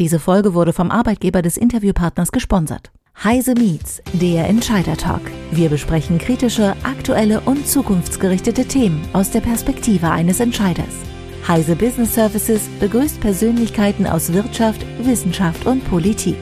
Diese 0.00 0.18
Folge 0.18 0.54
wurde 0.54 0.72
vom 0.72 0.90
Arbeitgeber 0.90 1.40
des 1.40 1.56
Interviewpartners 1.56 2.32
gesponsert. 2.32 2.90
Heise 3.22 3.54
Meets, 3.54 4.02
der 4.12 4.48
Entscheider 4.48 4.96
Talk. 4.96 5.20
Wir 5.52 5.68
besprechen 5.68 6.18
kritische, 6.18 6.74
aktuelle 6.82 7.40
und 7.42 7.68
zukunftsgerichtete 7.68 8.64
Themen 8.64 9.00
aus 9.12 9.30
der 9.30 9.40
Perspektive 9.40 10.10
eines 10.10 10.40
Entscheiders. 10.40 10.96
Heise 11.46 11.76
Business 11.76 12.12
Services 12.12 12.62
begrüßt 12.80 13.20
Persönlichkeiten 13.20 14.04
aus 14.04 14.32
Wirtschaft, 14.32 14.84
Wissenschaft 14.98 15.64
und 15.64 15.88
Politik. 15.88 16.38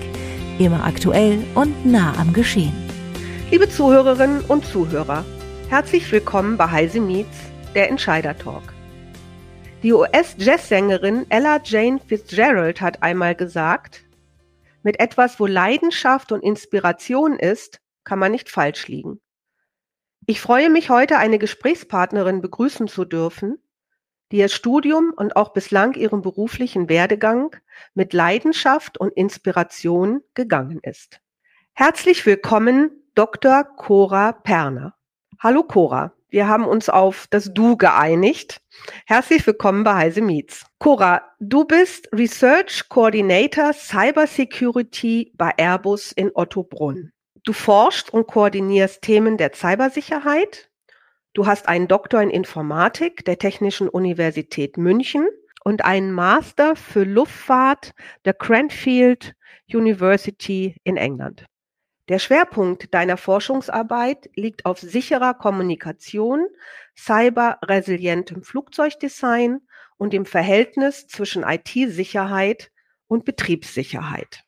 Immer 0.59 0.87
aktuell 0.87 1.45
und 1.55 1.85
nah 1.85 2.15
am 2.19 2.33
Geschehen. 2.33 2.73
Liebe 3.51 3.69
Zuhörerinnen 3.69 4.41
und 4.49 4.65
Zuhörer, 4.65 5.27
herzlich 5.69 6.11
willkommen 6.11 6.57
bei 6.57 6.71
Heise 6.71 7.03
Meets, 7.03 7.37
der 7.75 7.91
Entscheider 7.91 8.39
Talk. 8.39 8.72
Die 9.83 9.93
US-Jazzsängerin 9.93 11.27
Ella 11.29 11.61
Jane 11.65 11.99
Fitzgerald 11.99 12.81
hat 12.81 13.03
einmal 13.03 13.35
gesagt, 13.35 14.05
mit 14.85 15.01
etwas, 15.01 15.41
wo 15.41 15.47
Leidenschaft 15.47 16.31
und 16.31 16.45
Inspiration 16.45 17.37
ist, 17.37 17.81
kann 18.05 18.21
man 18.21 18.31
nicht 18.31 18.49
falsch 18.49 18.87
liegen. 18.87 19.21
Ich 20.27 20.41
freue 20.41 20.71
mich 20.71 20.89
heute, 20.89 21.19
eine 21.19 21.41
Gesprächspartnerin 21.41 22.41
begrüßen 22.41 22.87
zu 22.87 23.05
dürfen, 23.05 23.59
die 24.31 24.37
ihr 24.37 24.49
Studium 24.49 25.13
und 25.17 25.35
auch 25.35 25.53
bislang 25.53 25.95
ihren 25.95 26.23
beruflichen 26.23 26.89
Werdegang 26.89 27.57
mit 27.93 28.13
Leidenschaft 28.13 28.99
und 28.99 29.13
Inspiration 29.15 30.23
gegangen 30.35 30.79
ist. 30.85 31.21
Herzlich 31.73 32.25
willkommen, 32.25 33.03
Dr. 33.17 33.65
Cora 33.65 34.31
Perner. 34.31 34.95
Hallo 35.41 35.65
Cora. 35.65 36.13
Wir 36.33 36.49
haben 36.49 36.65
uns 36.65 36.89
auf 36.89 37.27
das 37.29 37.53
Du 37.53 37.77
geeinigt. 37.77 38.63
Herzlich 39.05 39.47
willkommen 39.47 39.85
bei 39.85 39.97
Heise 39.97 40.23
Meets. 40.23 40.65
Cora, 40.79 41.21
du 41.41 41.67
bist 41.67 42.09
Research 42.11 42.89
Coordinator 42.89 43.75
Cyber 43.75 44.27
Security 44.27 45.31
bei 45.37 45.53
Airbus 45.59 46.11
in 46.11 46.31
Ottobrunn. 46.35 47.13
Du 47.45 47.53
forschst 47.53 48.15
und 48.15 48.29
koordinierst 48.29 49.03
Themen 49.03 49.37
der 49.37 49.53
Cybersicherheit. 49.53 50.71
Du 51.35 51.45
hast 51.45 51.69
einen 51.69 51.87
Doktor 51.87 52.23
in 52.23 52.31
Informatik 52.31 53.27
der 53.27 53.37
Technischen 53.37 53.91
Universität 53.91 54.79
München 54.79 55.29
und 55.65 55.85
einen 55.85 56.13
Master 56.13 56.77
für 56.77 57.05
Luftfahrt 57.05 57.93
der 58.25 58.33
Cranfield 58.33 59.35
University 59.71 60.77
in 60.83 60.97
England. 60.97 61.45
Der 62.13 62.19
Schwerpunkt 62.19 62.93
deiner 62.93 63.17
Forschungsarbeit 63.17 64.29
liegt 64.35 64.67
auf 64.67 64.79
sicherer 64.79 65.33
Kommunikation, 65.33 66.47
cyberresilientem 66.95 68.43
Flugzeugdesign 68.43 69.63
und 69.97 70.13
dem 70.13 70.27
Verhältnis 70.27 71.07
zwischen 71.07 71.43
IT-Sicherheit 71.43 72.71
und 73.07 73.25
Betriebssicherheit. 73.25 74.45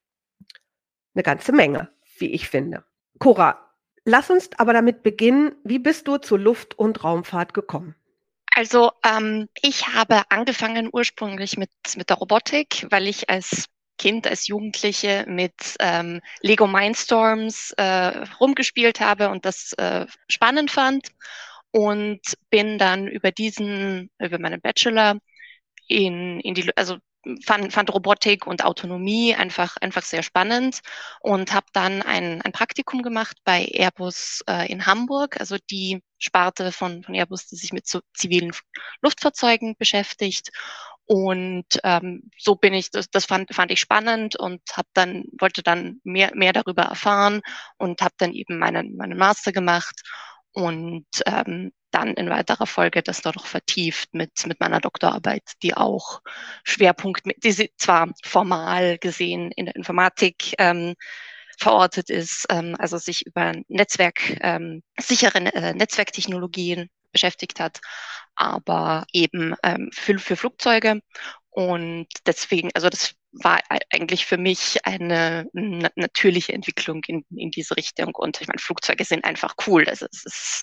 Eine 1.14 1.22
ganze 1.22 1.52
Menge, 1.52 1.88
wie 2.18 2.32
ich 2.32 2.50
finde. 2.50 2.84
Cora, 3.18 3.58
lass 4.04 4.28
uns 4.28 4.50
aber 4.58 4.74
damit 4.74 5.02
beginnen. 5.02 5.54
Wie 5.64 5.78
bist 5.78 6.06
du 6.06 6.18
zur 6.18 6.38
Luft- 6.38 6.78
und 6.78 7.02
Raumfahrt 7.02 7.54
gekommen? 7.54 7.94
Also 8.54 8.92
ähm, 9.06 9.48
ich 9.62 9.88
habe 9.88 10.20
angefangen 10.28 10.90
ursprünglich 10.92 11.56
mit, 11.56 11.70
mit 11.96 12.10
der 12.10 12.18
Robotik, 12.18 12.86
weil 12.90 13.08
ich 13.08 13.30
als 13.30 13.70
Kind, 13.98 14.26
als 14.26 14.46
Jugendliche 14.46 15.24
mit 15.28 15.54
ähm, 15.80 16.20
Lego 16.40 16.66
Mindstorms 16.66 17.72
äh, 17.76 18.24
rumgespielt 18.40 19.00
habe 19.00 19.28
und 19.28 19.44
das 19.44 19.72
äh, 19.74 20.06
spannend 20.28 20.70
fand 20.70 21.08
und 21.70 22.20
bin 22.50 22.78
dann 22.78 23.08
über 23.08 23.30
diesen, 23.32 24.10
über 24.18 24.38
meinen 24.38 24.60
Bachelor 24.60 25.18
in, 25.88 26.40
in 26.40 26.54
die, 26.54 26.70
also 26.76 26.98
fand, 27.44 27.72
fand 27.72 27.92
Robotik 27.92 28.46
und 28.46 28.64
Autonomie 28.64 29.34
einfach, 29.34 29.76
einfach 29.78 30.02
sehr 30.02 30.22
spannend 30.22 30.80
und 31.20 31.52
habe 31.52 31.66
dann 31.72 32.02
ein, 32.02 32.42
ein 32.42 32.52
Praktikum 32.52 33.02
gemacht 33.02 33.36
bei 33.44 33.66
Airbus 33.72 34.42
äh, 34.48 34.70
in 34.70 34.86
Hamburg, 34.86 35.40
also 35.40 35.56
die 35.70 36.02
Sparte 36.18 36.72
von, 36.72 37.02
von 37.02 37.14
Airbus, 37.14 37.46
die 37.46 37.56
sich 37.56 37.72
mit 37.72 37.86
so 37.86 38.00
zivilen 38.14 38.52
Luftfahrzeugen 39.02 39.76
beschäftigt 39.78 40.50
und 41.06 41.66
ähm, 41.84 42.30
so 42.38 42.54
bin 42.54 42.72
ich, 42.72 42.90
das, 42.90 43.10
das 43.10 43.26
fand, 43.26 43.54
fand 43.54 43.70
ich 43.70 43.80
spannend 43.80 44.36
und 44.36 44.62
habe 44.72 44.88
dann, 44.94 45.24
wollte 45.38 45.62
dann 45.62 46.00
mehr, 46.02 46.32
mehr 46.34 46.52
darüber 46.52 46.82
erfahren 46.82 47.42
und 47.76 48.00
habe 48.00 48.14
dann 48.18 48.32
eben 48.32 48.58
meinen, 48.58 48.96
meinen 48.96 49.18
Master 49.18 49.52
gemacht 49.52 50.00
und 50.52 51.06
ähm, 51.26 51.72
dann 51.90 52.14
in 52.14 52.30
weiterer 52.30 52.66
Folge 52.66 53.02
das 53.02 53.20
dort 53.20 53.36
auch 53.36 53.46
vertieft 53.46 54.14
mit, 54.14 54.46
mit 54.46 54.60
meiner 54.60 54.80
Doktorarbeit, 54.80 55.42
die 55.62 55.76
auch 55.76 56.20
Schwerpunkt, 56.64 57.22
die 57.42 57.52
sie 57.52 57.70
zwar 57.76 58.08
formal 58.24 58.98
gesehen 58.98 59.52
in 59.52 59.66
der 59.66 59.76
Informatik 59.76 60.54
ähm, 60.58 60.94
verortet 61.58 62.10
ist, 62.10 62.46
ähm, 62.50 62.74
also 62.78 62.98
sich 62.98 63.26
über 63.26 63.52
Netzwerk, 63.68 64.38
ähm, 64.40 64.82
sichere 64.98 65.38
äh, 65.38 65.74
Netzwerktechnologien 65.74 66.88
beschäftigt 67.14 67.60
hat, 67.60 67.80
aber 68.36 69.06
eben 69.12 69.54
ähm, 69.62 69.88
für, 69.94 70.18
für 70.18 70.36
Flugzeuge. 70.36 71.00
Und 71.50 72.08
deswegen, 72.26 72.70
also 72.74 72.90
das 72.90 73.14
war 73.32 73.60
eigentlich 73.90 74.26
für 74.26 74.36
mich 74.36 74.84
eine 74.84 75.46
na 75.52 75.90
natürliche 75.94 76.52
Entwicklung 76.52 77.02
in, 77.06 77.24
in 77.30 77.50
diese 77.50 77.76
Richtung. 77.76 78.14
Und 78.14 78.40
ich 78.40 78.48
meine, 78.48 78.58
Flugzeuge 78.58 79.04
sind 79.04 79.24
einfach 79.24 79.54
cool. 79.66 79.88
Also 79.88 80.06
es 80.12 80.24
ist 80.24 80.62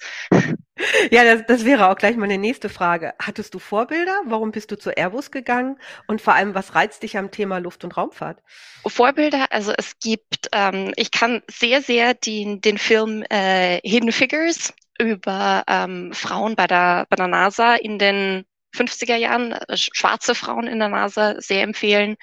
ja, 1.12 1.24
das, 1.24 1.46
das 1.48 1.66
wäre 1.66 1.90
auch 1.90 1.96
gleich 1.96 2.16
meine 2.18 2.38
nächste 2.38 2.70
Frage. 2.70 3.14
Hattest 3.20 3.54
du 3.54 3.60
Vorbilder? 3.60 4.22
Warum 4.26 4.52
bist 4.52 4.72
du 4.72 4.78
zu 4.78 4.90
Airbus 4.96 5.32
gegangen? 5.32 5.78
Und 6.08 6.22
vor 6.22 6.34
allem, 6.34 6.56
was 6.56 6.76
reizt 6.76 7.04
dich 7.04 7.18
am 7.18 7.32
Thema 7.32 7.60
Luft- 7.60 7.84
und 7.84 7.96
Raumfahrt? 7.96 8.42
Vorbilder, 8.86 9.48
also 9.52 9.74
es 9.78 10.00
gibt, 10.00 10.50
ähm, 10.52 10.94
ich 10.96 11.12
kann 11.12 11.42
sehr, 11.50 11.82
sehr 11.82 12.14
den, 12.14 12.62
den 12.62 12.78
Film 12.78 13.24
äh, 13.30 13.80
Hidden 13.84 14.12
Figures 14.12 14.74
über 15.02 15.64
ähm, 15.68 16.14
Frauen 16.14 16.56
bei 16.56 16.68
der, 16.68 17.06
bei 17.10 17.16
der 17.16 17.28
NASA 17.28 17.76
in 17.76 18.00
den 18.00 18.46
50er 18.76 19.16
Jahren, 19.16 19.52
äh, 19.52 19.78
schwarze 19.78 20.36
Frauen 20.36 20.68
in 20.68 20.80
der 20.80 20.90
NASA 20.90 21.40
sehr 21.42 21.64
empfehlen. 21.64 22.16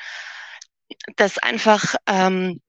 Das 1.17 1.39
einfach, 1.39 1.97
ähm, 2.07 2.61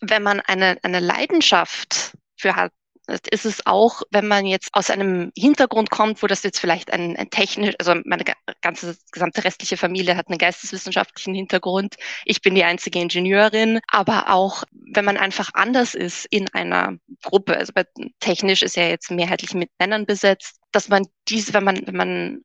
wenn 0.00 0.22
man 0.22 0.40
eine, 0.40 0.78
eine 0.82 1.00
Leidenschaft 1.00 2.16
für 2.36 2.56
hat, 2.56 2.72
ist 3.06 3.46
es 3.46 3.66
auch, 3.66 4.02
wenn 4.10 4.26
man 4.26 4.46
jetzt 4.46 4.70
aus 4.72 4.90
einem 4.90 5.32
Hintergrund 5.36 5.90
kommt, 5.90 6.22
wo 6.22 6.26
das 6.26 6.42
jetzt 6.42 6.58
vielleicht 6.58 6.92
ein, 6.92 7.16
ein 7.16 7.30
technisch, 7.30 7.74
also 7.78 7.94
meine 8.04 8.24
ganze 8.62 8.96
gesamte 9.12 9.44
restliche 9.44 9.76
Familie 9.76 10.16
hat 10.16 10.28
einen 10.28 10.38
geisteswissenschaftlichen 10.38 11.34
Hintergrund. 11.34 11.96
Ich 12.24 12.42
bin 12.42 12.54
die 12.54 12.64
einzige 12.64 12.98
Ingenieurin, 12.98 13.80
aber 13.88 14.30
auch 14.30 14.64
wenn 14.72 15.04
man 15.04 15.16
einfach 15.16 15.50
anders 15.54 15.94
ist 15.94 16.26
in 16.30 16.48
einer 16.52 16.96
Gruppe, 17.22 17.56
also 17.56 17.72
bei, 17.72 17.84
technisch 18.20 18.62
ist 18.62 18.76
ja 18.76 18.84
jetzt 18.88 19.10
mehrheitlich 19.10 19.54
mit 19.54 19.70
Männern 19.78 20.06
besetzt, 20.06 20.58
dass 20.72 20.88
man 20.88 21.06
diese, 21.28 21.54
wenn 21.54 21.64
man, 21.64 21.86
wenn 21.86 21.96
man 21.96 22.40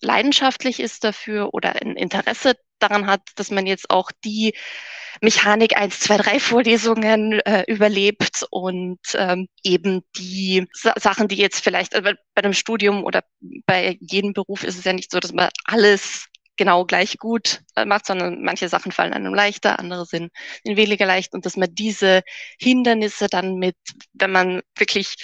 leidenschaftlich 0.00 0.80
ist 0.80 1.04
dafür 1.04 1.54
oder 1.54 1.80
ein 1.80 1.96
Interesse 1.96 2.54
daran 2.82 3.06
hat, 3.06 3.22
dass 3.36 3.50
man 3.50 3.66
jetzt 3.66 3.90
auch 3.90 4.10
die 4.24 4.54
Mechanik 5.20 5.76
1, 5.76 6.00
2, 6.00 6.16
3 6.16 6.40
Vorlesungen 6.40 7.40
äh, 7.40 7.64
überlebt 7.66 8.44
und 8.50 9.00
ähm, 9.14 9.48
eben 9.62 10.02
die 10.16 10.66
Sa 10.72 10.94
Sachen, 10.98 11.28
die 11.28 11.36
jetzt 11.36 11.62
vielleicht 11.62 11.94
also 11.94 12.10
bei 12.34 12.42
einem 12.42 12.54
Studium 12.54 13.04
oder 13.04 13.22
bei 13.66 13.98
jedem 14.00 14.32
Beruf 14.32 14.64
ist 14.64 14.78
es 14.78 14.84
ja 14.84 14.92
nicht 14.92 15.10
so, 15.10 15.20
dass 15.20 15.32
man 15.32 15.50
alles 15.64 16.26
genau 16.56 16.84
gleich 16.84 17.18
gut 17.18 17.60
äh, 17.76 17.84
macht, 17.84 18.06
sondern 18.06 18.42
manche 18.42 18.68
Sachen 18.68 18.92
fallen 18.92 19.12
einem 19.12 19.34
leichter, 19.34 19.78
andere 19.78 20.04
sind, 20.06 20.30
sind 20.64 20.76
weniger 20.76 21.06
leicht. 21.06 21.34
Und 21.34 21.46
dass 21.46 21.56
man 21.56 21.74
diese 21.74 22.22
Hindernisse 22.58 23.28
dann 23.28 23.56
mit, 23.56 23.76
wenn 24.12 24.32
man 24.32 24.62
wirklich, 24.76 25.14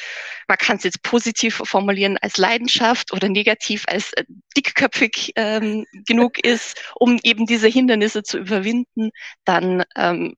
man 0.48 0.58
kann 0.58 0.76
es 0.76 0.84
jetzt 0.84 1.02
positiv 1.02 1.60
formulieren 1.64 2.18
als 2.20 2.38
Leidenschaft 2.38 3.12
oder 3.12 3.28
negativ 3.28 3.84
als 3.88 4.12
äh, 4.14 4.24
dickköpfig 4.56 5.32
ähm, 5.36 5.84
genug 6.06 6.38
ist, 6.44 6.80
um 6.94 7.18
eben 7.22 7.46
diese 7.46 7.68
Hindernisse 7.68 8.22
zu 8.22 8.38
überwinden, 8.38 9.10
dann 9.44 9.84
ähm, 9.96 10.34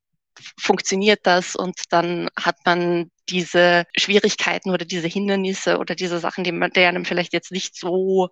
funktioniert 0.58 1.20
das 1.24 1.54
und 1.54 1.76
dann 1.90 2.28
hat 2.38 2.56
man 2.64 3.10
diese 3.28 3.84
Schwierigkeiten 3.96 4.70
oder 4.70 4.84
diese 4.84 5.06
Hindernisse 5.06 5.78
oder 5.78 5.94
diese 5.94 6.18
Sachen, 6.18 6.44
die 6.44 6.52
man, 6.52 6.70
der 6.72 6.88
einem 6.88 7.04
vielleicht 7.04 7.32
jetzt 7.32 7.52
nicht 7.52 7.76
so 7.76 8.30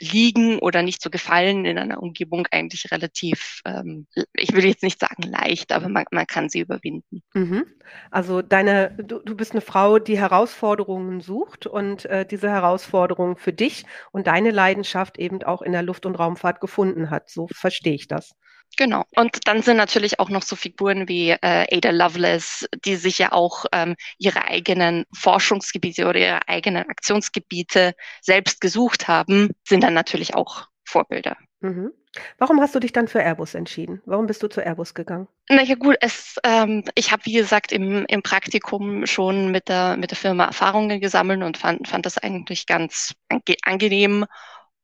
liegen 0.00 0.58
oder 0.58 0.82
nicht 0.82 1.02
so 1.02 1.10
gefallen 1.10 1.64
in 1.64 1.78
einer 1.78 2.02
Umgebung 2.02 2.46
eigentlich 2.50 2.90
relativ, 2.90 3.60
ähm, 3.64 4.06
ich 4.32 4.52
will 4.52 4.64
jetzt 4.64 4.82
nicht 4.82 5.00
sagen 5.00 5.22
leicht, 5.22 5.72
aber 5.72 5.88
man, 5.88 6.04
man 6.10 6.26
kann 6.26 6.48
sie 6.48 6.60
überwinden. 6.60 7.22
Mhm. 7.34 7.66
Also 8.10 8.42
deine, 8.42 8.90
du, 8.96 9.20
du 9.20 9.36
bist 9.36 9.52
eine 9.52 9.60
Frau, 9.60 9.98
die 9.98 10.18
Herausforderungen 10.18 11.20
sucht 11.20 11.66
und 11.66 12.04
äh, 12.06 12.26
diese 12.26 12.50
Herausforderungen 12.50 13.36
für 13.36 13.52
dich 13.52 13.84
und 14.12 14.26
deine 14.26 14.50
Leidenschaft 14.50 15.18
eben 15.18 15.42
auch 15.42 15.62
in 15.62 15.72
der 15.72 15.82
Luft- 15.82 16.06
und 16.06 16.16
Raumfahrt 16.16 16.60
gefunden 16.60 17.10
hat. 17.10 17.30
So 17.30 17.48
verstehe 17.52 17.94
ich 17.94 18.08
das. 18.08 18.32
Genau. 18.76 19.04
Und 19.16 19.46
dann 19.46 19.62
sind 19.62 19.78
natürlich 19.78 20.20
auch 20.20 20.28
noch 20.28 20.42
so 20.42 20.54
Figuren 20.54 21.08
wie 21.08 21.30
äh, 21.30 21.66
Ada 21.74 21.90
Lovelace, 21.90 22.66
die 22.84 22.96
sich 22.96 23.18
ja 23.18 23.32
auch 23.32 23.64
ähm, 23.72 23.96
ihre 24.18 24.44
eigenen 24.44 25.04
Forschungsgebiete 25.14 26.06
oder 26.06 26.18
ihre 26.18 26.48
eigenen 26.48 26.88
Aktionsgebiete 26.88 27.94
selbst 28.20 28.60
gesucht 28.60 29.08
haben, 29.08 29.50
sind 29.66 29.82
dann 29.82 29.94
natürlich 29.94 30.34
auch 30.34 30.68
Vorbilder 30.84 31.36
Mhm. 31.60 31.92
Warum 32.38 32.60
hast 32.60 32.74
du 32.74 32.80
dich 32.80 32.92
dann 32.92 33.08
für 33.08 33.22
Airbus 33.22 33.54
entschieden? 33.54 34.00
Warum 34.06 34.26
bist 34.26 34.42
du 34.42 34.48
zu 34.48 34.60
Airbus 34.64 34.94
gegangen? 34.94 35.28
Na 35.48 35.62
ja 35.62 35.74
gut, 35.74 35.96
es, 36.00 36.36
ähm, 36.44 36.84
ich 36.94 37.12
habe 37.12 37.24
wie 37.26 37.34
gesagt 37.34 37.72
im, 37.72 38.06
im 38.06 38.22
Praktikum 38.22 39.06
schon 39.06 39.50
mit 39.50 39.68
der, 39.68 39.96
mit 39.96 40.10
der 40.10 40.18
Firma 40.18 40.44
Erfahrungen 40.44 41.00
gesammelt 41.00 41.42
und 41.42 41.58
fand, 41.58 41.88
fand 41.88 42.06
das 42.06 42.18
eigentlich 42.18 42.66
ganz 42.66 43.14
angenehm 43.64 44.26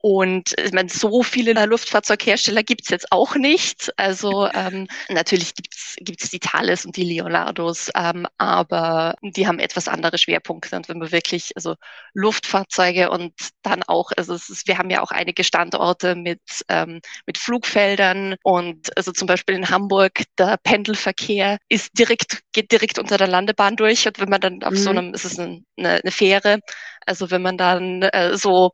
und 0.02 0.52
ich 0.58 0.72
meine, 0.72 0.88
so 0.88 1.22
viele 1.22 1.52
Luftfahrzeughersteller 1.64 2.64
gibt's 2.64 2.90
jetzt 2.90 3.12
auch 3.12 3.37
nicht. 3.37 3.93
Also 3.96 4.49
ähm, 4.52 4.88
natürlich 5.08 5.54
gibt's 5.54 5.94
gibt's 6.00 6.28
die 6.28 6.40
Thales 6.40 6.84
und 6.84 6.96
die 6.96 7.04
Leonardos, 7.04 7.88
ähm, 7.94 8.26
aber 8.37 9.14
die 9.22 9.46
haben 9.46 9.60
etwas 9.60 9.87
andere 9.87 10.19
Schwerpunkte. 10.19 10.75
Und 10.75 10.88
wenn 10.88 11.00
wir 11.00 11.12
wirklich, 11.12 11.52
also 11.54 11.76
Luftfahrzeuge 12.14 13.10
und 13.10 13.32
dann 13.62 13.84
auch, 13.84 14.10
also 14.16 14.34
ist, 14.34 14.66
wir 14.66 14.76
haben 14.76 14.90
ja 14.90 15.02
auch 15.02 15.12
einige 15.12 15.44
Standorte 15.44 16.16
mit, 16.16 16.40
ähm, 16.69 17.00
mit 17.26 17.38
Flugfeldern 17.38 18.34
und 18.43 18.96
also 18.96 19.12
zum 19.12 19.28
Beispiel 19.28 19.55
in 19.55 19.70
Hamburg, 19.70 20.25
der 20.37 20.56
Pendelverkehr 20.64 21.58
ist 21.69 21.96
direkt, 21.96 22.40
geht 22.52 22.72
direkt 22.72 22.98
unter 22.98 23.19
der 23.19 23.28
Landebahn 23.28 23.76
durch. 23.76 24.05
Und 24.08 24.19
wenn 24.19 24.31
man 24.31 24.40
dann 24.40 24.64
auf 24.64 24.72
mhm. 24.72 24.76
so 24.78 24.90
einem, 24.90 25.14
es 25.14 25.25
ist 25.25 25.38
eine, 25.38 25.62
eine 25.76 26.10
Fähre, 26.10 26.58
also 27.06 27.31
wenn 27.31 27.43
man 27.43 27.56
dann 27.56 28.02
äh, 28.02 28.37
so 28.37 28.72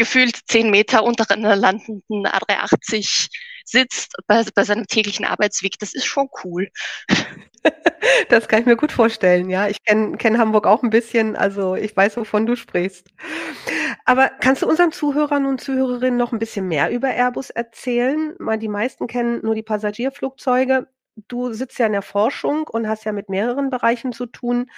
gefühlt 0.00 0.40
zehn 0.48 0.70
Meter 0.70 1.04
unter 1.04 1.30
einer 1.30 1.56
landenden 1.56 2.26
A380 2.26 3.28
sitzt 3.66 4.16
bei, 4.26 4.42
bei 4.54 4.64
seinem 4.64 4.86
täglichen 4.86 5.26
Arbeitsweg. 5.26 5.78
Das 5.78 5.92
ist 5.94 6.06
schon 6.06 6.28
cool. 6.42 6.68
Das 8.30 8.48
kann 8.48 8.60
ich 8.60 8.66
mir 8.66 8.76
gut 8.76 8.92
vorstellen, 8.92 9.50
ja. 9.50 9.68
Ich 9.68 9.84
kenne 9.84 10.16
kenn 10.16 10.38
Hamburg 10.38 10.66
auch 10.66 10.82
ein 10.82 10.88
bisschen, 10.88 11.36
also 11.36 11.74
ich 11.74 11.94
weiß, 11.94 12.16
wovon 12.16 12.46
du 12.46 12.56
sprichst. 12.56 13.08
Aber 14.06 14.30
kannst 14.40 14.62
du 14.62 14.66
unseren 14.66 14.90
Zuhörern 14.90 15.44
und 15.44 15.60
Zuhörerinnen 15.60 16.16
noch 16.16 16.32
ein 16.32 16.38
bisschen 16.38 16.66
mehr 16.66 16.90
über 16.90 17.10
Airbus 17.10 17.50
erzählen? 17.50 18.34
Mal 18.38 18.58
die 18.58 18.68
meisten 18.68 19.06
kennen 19.06 19.40
nur 19.42 19.54
die 19.54 19.62
Passagierflugzeuge. 19.62 20.88
Du 21.28 21.52
sitzt 21.52 21.78
ja 21.78 21.86
in 21.86 21.92
der 21.92 22.00
Forschung 22.00 22.66
und 22.66 22.88
hast 22.88 23.04
ja 23.04 23.12
mit 23.12 23.28
mehreren 23.28 23.68
Bereichen 23.68 24.12
zu 24.12 24.24
tun. 24.24 24.70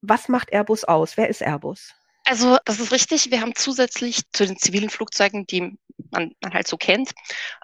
Was 0.00 0.28
macht 0.28 0.50
Airbus 0.50 0.84
aus? 0.84 1.18
Wer 1.18 1.28
ist 1.28 1.42
Airbus? 1.42 1.94
Also 2.24 2.56
das 2.64 2.78
ist 2.78 2.92
richtig. 2.92 3.30
Wir 3.30 3.40
haben 3.40 3.54
zusätzlich 3.54 4.22
zu 4.32 4.46
den 4.46 4.56
zivilen 4.56 4.90
Flugzeugen, 4.90 5.46
die 5.46 5.76
man, 6.10 6.32
man 6.40 6.54
halt 6.54 6.68
so 6.68 6.76
kennt, 6.76 7.12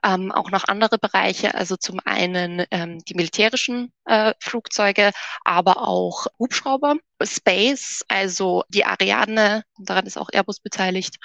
ähm, 0.05 0.33
auch 0.33 0.51
noch 0.51 0.65
andere 0.69 0.99
Bereiche. 0.99 1.55
Also 1.55 1.77
zum 1.77 2.01
einen 2.05 2.65
ähm, 2.71 2.99
die 3.05 3.15
militärischen 3.15 3.93
äh, 4.07 4.35
Flugzeuge, 4.41 5.13
aber 5.45 5.87
auch 5.87 6.27
Hubschrauber, 6.39 6.97
Space, 7.23 8.03
also 8.09 8.65
die 8.69 8.85
Ariane, 8.85 9.65
daran 9.79 10.07
ist 10.07 10.19
auch 10.19 10.29
Airbus 10.33 10.61
beteiligt. 10.61 11.17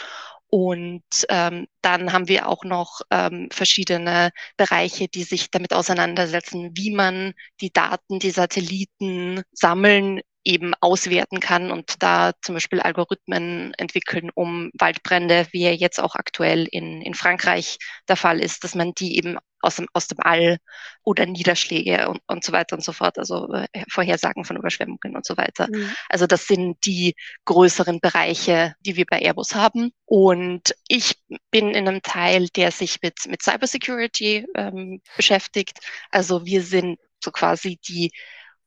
Und 0.48 1.04
ähm, 1.30 1.66
dann 1.82 2.14
haben 2.14 2.28
wir 2.28 2.48
auch 2.48 2.64
noch 2.64 3.02
ähm, 3.10 3.50
verschiedene 3.52 4.30
Bereiche, 4.56 5.08
die 5.08 5.24
sich 5.24 5.50
damit 5.50 5.74
auseinandersetzen, 5.74 6.72
wie 6.76 6.92
man 6.92 7.34
die 7.60 7.74
Daten, 7.74 8.20
die 8.20 8.30
Satelliten 8.30 9.42
sammeln, 9.52 10.22
eben 10.44 10.74
auswerten 10.82 11.40
kann 11.40 11.72
und 11.72 12.02
da 12.04 12.32
zum 12.42 12.56
Beispiel 12.56 12.82
Algorithmen 12.82 13.74
entwickeln, 13.78 14.30
um 14.34 14.72
Waldbrände, 14.78 15.48
wie 15.52 15.64
er 15.64 15.76
jetzt 15.76 16.00
auch 16.00 16.16
aktuell 16.16 16.68
in, 16.70 17.02
in 17.02 17.14
Frankreich 17.14 17.78
der 18.08 18.18
Fall 18.18 18.40
ist, 18.40 18.64
dass 18.64 18.76
man 18.76 18.94
die 18.94 19.18
eben 19.18 19.38
aus 19.64 19.78
dem, 19.78 19.88
aus 19.94 20.08
dem 20.08 20.20
All 20.20 20.58
oder 21.04 21.26
Niederschläge 21.26 22.10
und, 22.10 22.22
und 22.28 22.44
so 22.44 22.52
weiter 22.52 22.76
und 22.76 22.84
so 22.84 22.92
fort, 22.92 23.18
also 23.18 23.52
äh, 23.54 23.68
Vorhersagen 23.90 24.44
von 24.44 24.58
Überschwemmungen 24.58 25.16
und 25.16 25.26
so 25.26 25.38
weiter. 25.38 25.68
Mhm. 25.72 25.90
Also 26.10 26.28
das 26.28 26.46
sind 26.48 26.86
die 26.86 27.16
größeren 27.46 28.00
Bereiche, 28.02 28.76
die 28.82 28.98
wir 28.98 29.06
bei 29.10 29.20
Airbus 29.22 29.56
haben. 29.56 29.92
Und 30.06 30.76
ich 30.88 31.16
bin 31.50 31.70
in 31.70 31.88
einem 31.88 32.02
Teil, 32.02 32.50
der 32.50 32.72
sich 32.72 32.98
mit, 33.02 33.26
mit 33.28 33.42
Cybersecurity 33.42 34.46
ähm, 34.56 35.02
beschäftigt. 35.16 35.80
Also 36.12 36.46
wir 36.46 36.62
sind 36.62 37.00
so 37.24 37.32
quasi 37.32 37.80
die 37.88 38.12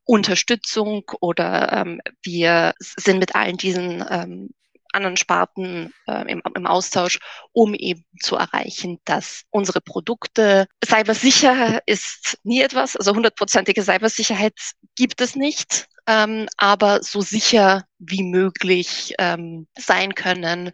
Unterstützung 0.07 1.03
oder 1.19 1.71
ähm, 1.73 2.01
wir 2.23 2.73
sind 2.79 3.19
mit 3.19 3.35
allen 3.35 3.57
diesen 3.57 4.03
ähm, 4.09 4.49
anderen 4.93 5.17
Sparten 5.17 5.93
äh, 6.07 6.31
im, 6.31 6.41
im 6.55 6.65
Austausch, 6.65 7.19
um 7.51 7.73
eben 7.75 8.05
zu 8.21 8.37
erreichen, 8.37 8.99
dass 9.05 9.43
unsere 9.49 9.81
Produkte 9.81 10.67
cybersicher 10.83 11.81
ist 11.85 12.39
nie 12.43 12.61
etwas, 12.61 12.95
also 12.95 13.13
hundertprozentige 13.13 13.83
Cybersicherheit 13.83 14.53
gibt 14.95 15.19
es 15.19 15.35
nicht, 15.35 15.87
ähm, 16.07 16.47
aber 16.55 17.03
so 17.03 17.19
sicher 17.21 17.83
wie 17.99 18.23
möglich 18.23 19.13
ähm, 19.19 19.67
sein 19.77 20.15
können 20.15 20.71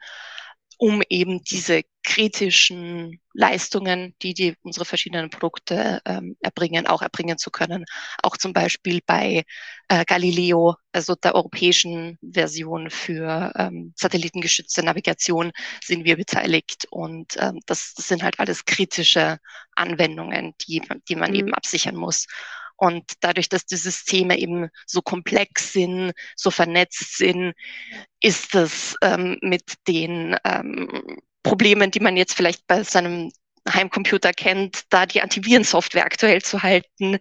um 0.84 1.02
eben 1.08 1.42
diese 1.46 1.84
kritischen 2.04 3.22
Leistungen, 3.32 4.14
die, 4.22 4.34
die 4.34 4.54
unsere 4.64 4.84
verschiedenen 4.84 5.30
Produkte 5.30 6.02
ähm, 6.04 6.36
erbringen, 6.42 6.88
auch 6.88 7.02
erbringen 7.02 7.38
zu 7.38 7.52
können. 7.52 7.86
Auch 8.22 8.36
zum 8.36 8.52
Beispiel 8.52 9.00
bei 9.06 9.46
äh, 9.88 10.04
Galileo, 10.04 10.76
also 10.92 11.16
der 11.16 11.36
europäischen 11.36 12.18
Version 12.22 12.90
für 12.90 13.54
ähm, 13.56 13.94
satellitengeschützte 13.96 14.84
Navigation, 14.84 15.54
sind 15.82 16.04
wir 16.04 16.18
beteiligt. 16.18 16.86
Und 16.90 17.38
ähm, 17.38 17.62
das, 17.66 17.94
das 17.94 18.10
sind 18.10 18.22
halt 18.22 18.42
alles 18.42 18.66
kritische 18.66 19.38
Anwendungen, 19.78 20.54
die, 20.68 20.82
die 21.08 21.16
man 21.16 21.32
mhm. 21.32 21.38
eben 21.38 21.54
absichern 21.54 21.96
muss. 21.96 22.28
Und 22.76 23.04
dadurch, 23.22 23.50
dass 23.50 23.66
die 23.66 23.78
Systeme 23.78 24.38
eben 24.38 24.70
so 24.86 25.02
komplex 25.02 25.74
sind, 25.74 26.14
so 26.36 26.52
vernetzt 26.52 27.18
sind, 27.18 27.54
ist 28.22 28.56
es 28.56 28.96
ähm, 29.02 29.38
mit 29.42 29.76
den 29.88 30.36
ähm, 30.44 31.20
Problemen, 31.44 31.92
die 31.92 32.00
man 32.00 32.18
jetzt 32.18 32.36
vielleicht 32.36 32.66
bei 32.68 32.84
seinem 32.84 33.32
Heimcomputer 33.72 34.34
kennt, 34.34 34.84
da 34.90 35.06
die 35.06 35.22
Antivirensoftware 35.22 36.06
aktuell 36.06 36.42
zu 36.42 36.64
halten, 36.64 37.18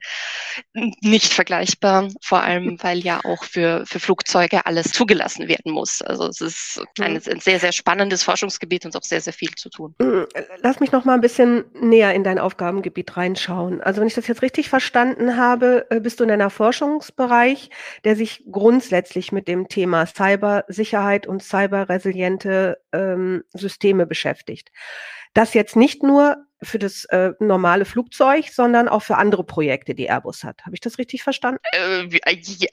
nicht 1.00 1.32
vergleichbar. 1.32 2.08
Vor 2.22 2.42
allem, 2.42 2.78
weil 2.82 2.98
ja 2.98 3.20
auch 3.24 3.44
für, 3.44 3.84
für 3.86 4.00
Flugzeuge 4.00 4.66
alles 4.66 4.90
zugelassen 4.90 5.48
werden 5.48 5.72
muss. 5.72 6.02
Also 6.02 6.26
es 6.26 6.40
ist 6.40 6.82
ein, 6.98 7.16
ein 7.16 7.40
sehr, 7.40 7.60
sehr 7.60 7.72
spannendes 7.72 8.22
Forschungsgebiet 8.22 8.84
und 8.84 8.96
auch 8.96 9.02
sehr, 9.02 9.20
sehr 9.20 9.32
viel 9.32 9.54
zu 9.54 9.70
tun. 9.70 9.94
Hm, 10.00 10.26
lass 10.58 10.80
mich 10.80 10.92
noch 10.92 11.04
mal 11.04 11.14
ein 11.14 11.20
bisschen 11.20 11.64
näher 11.80 12.14
in 12.14 12.24
dein 12.24 12.38
Aufgabengebiet 12.38 13.16
reinschauen. 13.16 13.80
Also 13.80 14.00
wenn 14.00 14.08
ich 14.08 14.14
das 14.14 14.26
jetzt 14.26 14.42
richtig 14.42 14.68
verstanden 14.68 15.36
habe, 15.36 15.86
äh, 15.90 16.00
bist 16.00 16.20
du 16.20 16.24
in 16.24 16.30
einer 16.30 16.50
Forschungsbereich, 16.50 17.70
der 18.04 18.16
sich 18.16 18.44
grundsätzlich 18.50 19.32
mit 19.32 19.48
dem 19.48 19.68
Thema 19.68 20.06
Cybersicherheit 20.06 21.26
und 21.26 21.42
cyberresiliente 21.42 22.78
ähm, 22.92 23.44
Systeme 23.54 24.06
beschäftigt. 24.06 24.70
Das 25.34 25.54
jetzt 25.54 25.76
nicht 25.76 26.02
nur 26.02 26.36
für 26.62 26.78
das 26.78 27.04
äh, 27.06 27.32
normale 27.40 27.84
Flugzeug, 27.84 28.46
sondern 28.50 28.88
auch 28.88 29.02
für 29.02 29.16
andere 29.16 29.44
Projekte, 29.44 29.94
die 29.94 30.08
Airbus 30.08 30.44
hat. 30.44 30.64
Habe 30.64 30.74
ich 30.74 30.80
das 30.80 30.98
richtig 30.98 31.22
verstanden? 31.22 31.60
Äh, 31.72 32.08
ja. 32.08 32.68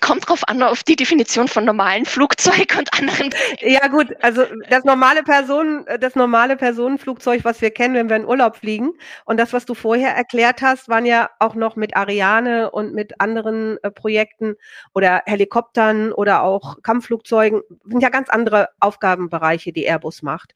Kommt 0.00 0.28
drauf 0.28 0.46
an, 0.48 0.62
auf 0.62 0.82
die 0.82 0.96
Definition 0.96 1.48
von 1.48 1.64
normalen 1.64 2.04
Flugzeug 2.04 2.76
und 2.78 2.92
anderen. 2.94 3.30
Ja 3.60 3.88
gut, 3.88 4.14
also 4.22 4.44
das 4.70 4.84
normale 4.84 5.22
Personen, 5.22 5.84
das 6.00 6.14
normale 6.14 6.56
Personenflugzeug, 6.56 7.44
was 7.44 7.60
wir 7.60 7.70
kennen, 7.70 7.94
wenn 7.94 8.08
wir 8.08 8.16
in 8.16 8.24
Urlaub 8.24 8.56
fliegen, 8.56 8.92
und 9.24 9.38
das, 9.38 9.52
was 9.52 9.64
du 9.64 9.74
vorher 9.74 10.14
erklärt 10.14 10.62
hast, 10.62 10.88
waren 10.88 11.06
ja 11.06 11.30
auch 11.38 11.54
noch 11.54 11.76
mit 11.76 11.96
Ariane 11.96 12.70
und 12.70 12.94
mit 12.94 13.20
anderen 13.20 13.82
äh, 13.82 13.90
Projekten 13.90 14.56
oder 14.94 15.22
Helikoptern 15.26 16.12
oder 16.12 16.42
auch 16.42 16.82
Kampfflugzeugen, 16.82 17.62
sind 17.84 18.02
ja 18.02 18.08
ganz 18.08 18.28
andere 18.28 18.68
Aufgabenbereiche, 18.80 19.72
die 19.72 19.84
Airbus 19.84 20.22
macht. 20.22 20.54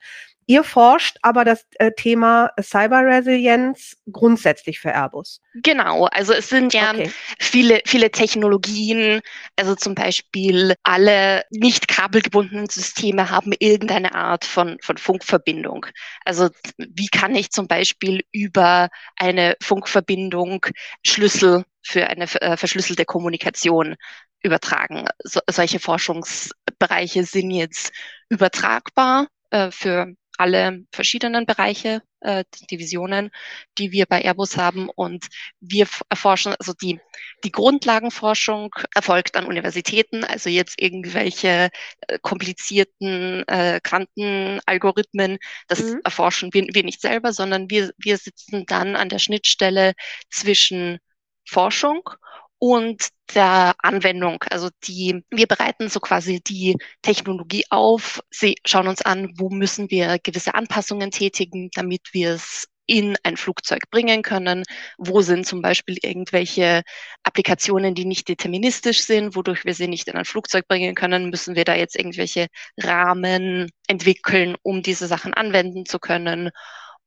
Ihr 0.50 0.64
forscht 0.64 1.16
aber 1.22 1.44
das 1.44 1.64
äh, 1.78 1.92
Thema 2.20 2.50
Cyberresilienz 2.60 3.96
grundsätzlich 4.12 4.78
für 4.78 4.92
Airbus. 4.92 5.40
Genau, 5.54 6.04
also 6.06 6.34
es 6.34 6.50
sind 6.50 6.74
ja 6.74 6.90
okay. 6.90 7.10
viele, 7.38 7.80
viele 7.86 8.10
Technologien, 8.10 9.20
also 9.56 9.74
zum 9.74 9.94
Beispiel 9.94 10.74
alle 10.82 11.44
nicht 11.50 11.88
kabelgebundenen 11.88 12.68
Systeme 12.68 13.30
haben 13.30 13.52
irgendeine 13.58 14.14
Art 14.14 14.44
von, 14.44 14.76
von 14.82 14.98
Funkverbindung. 14.98 15.86
Also 16.26 16.50
wie 16.76 17.08
kann 17.08 17.34
ich 17.34 17.50
zum 17.52 17.66
Beispiel 17.66 18.22
über 18.32 18.90
eine 19.16 19.56
Funkverbindung 19.62 20.66
Schlüssel 21.06 21.64
für 21.82 22.06
eine 22.06 22.24
äh, 22.42 22.58
verschlüsselte 22.58 23.06
Kommunikation 23.06 23.96
übertragen. 24.42 25.06
So, 25.24 25.40
solche 25.48 25.80
Forschungsbereiche 25.80 27.24
sind 27.24 27.50
jetzt 27.50 27.92
übertragbar 28.28 29.28
äh, 29.50 29.70
für 29.70 30.14
alle 30.40 30.84
verschiedenen 30.90 31.44
Bereiche, 31.44 32.02
äh, 32.20 32.44
Divisionen, 32.70 33.30
die 33.76 33.92
wir 33.92 34.06
bei 34.06 34.24
Airbus 34.24 34.56
haben. 34.56 34.88
Und 34.88 35.26
wir 35.60 35.86
erforschen, 36.08 36.54
also 36.58 36.72
die, 36.72 36.98
die 37.44 37.52
Grundlagenforschung 37.52 38.74
erfolgt 38.94 39.36
an 39.36 39.44
Universitäten, 39.44 40.24
also 40.24 40.48
jetzt 40.48 40.80
irgendwelche 40.80 41.68
äh, 42.08 42.18
komplizierten 42.22 43.44
äh, 43.48 43.80
Quantenalgorithmen, 43.82 45.38
das 45.68 45.80
mhm. 45.82 46.00
erforschen 46.04 46.54
wir, 46.54 46.66
wir 46.72 46.84
nicht 46.84 47.02
selber, 47.02 47.32
sondern 47.34 47.68
wir, 47.68 47.92
wir 47.98 48.16
sitzen 48.16 48.64
dann 48.66 48.96
an 48.96 49.10
der 49.10 49.18
Schnittstelle 49.18 49.92
zwischen 50.30 50.98
Forschung 51.46 52.08
und 52.60 53.08
der 53.34 53.74
Anwendung. 53.78 54.44
Also 54.50 54.68
die, 54.84 55.24
wir 55.30 55.46
bereiten 55.46 55.88
so 55.88 55.98
quasi 55.98 56.40
die 56.40 56.76
Technologie 57.02 57.64
auf. 57.70 58.20
Sie 58.30 58.56
schauen 58.66 58.86
uns 58.86 59.02
an, 59.02 59.32
wo 59.38 59.48
müssen 59.50 59.90
wir 59.90 60.18
gewisse 60.22 60.54
Anpassungen 60.54 61.10
tätigen, 61.10 61.70
damit 61.74 62.10
wir 62.12 62.34
es 62.34 62.68
in 62.86 63.16
ein 63.22 63.36
Flugzeug 63.36 63.82
bringen 63.90 64.22
können. 64.22 64.64
Wo 64.98 65.22
sind 65.22 65.46
zum 65.46 65.62
Beispiel 65.62 65.96
irgendwelche 66.02 66.82
Applikationen, 67.22 67.94
die 67.94 68.04
nicht 68.04 68.28
deterministisch 68.28 69.00
sind, 69.02 69.36
wodurch 69.36 69.64
wir 69.64 69.74
sie 69.74 69.88
nicht 69.88 70.08
in 70.08 70.16
ein 70.16 70.24
Flugzeug 70.24 70.66
bringen 70.68 70.94
können? 70.94 71.30
Müssen 71.30 71.54
wir 71.54 71.64
da 71.64 71.74
jetzt 71.74 71.96
irgendwelche 71.96 72.48
Rahmen 72.76 73.70
entwickeln, 73.86 74.56
um 74.62 74.82
diese 74.82 75.06
Sachen 75.06 75.32
anwenden 75.34 75.86
zu 75.86 75.98
können? 75.98 76.50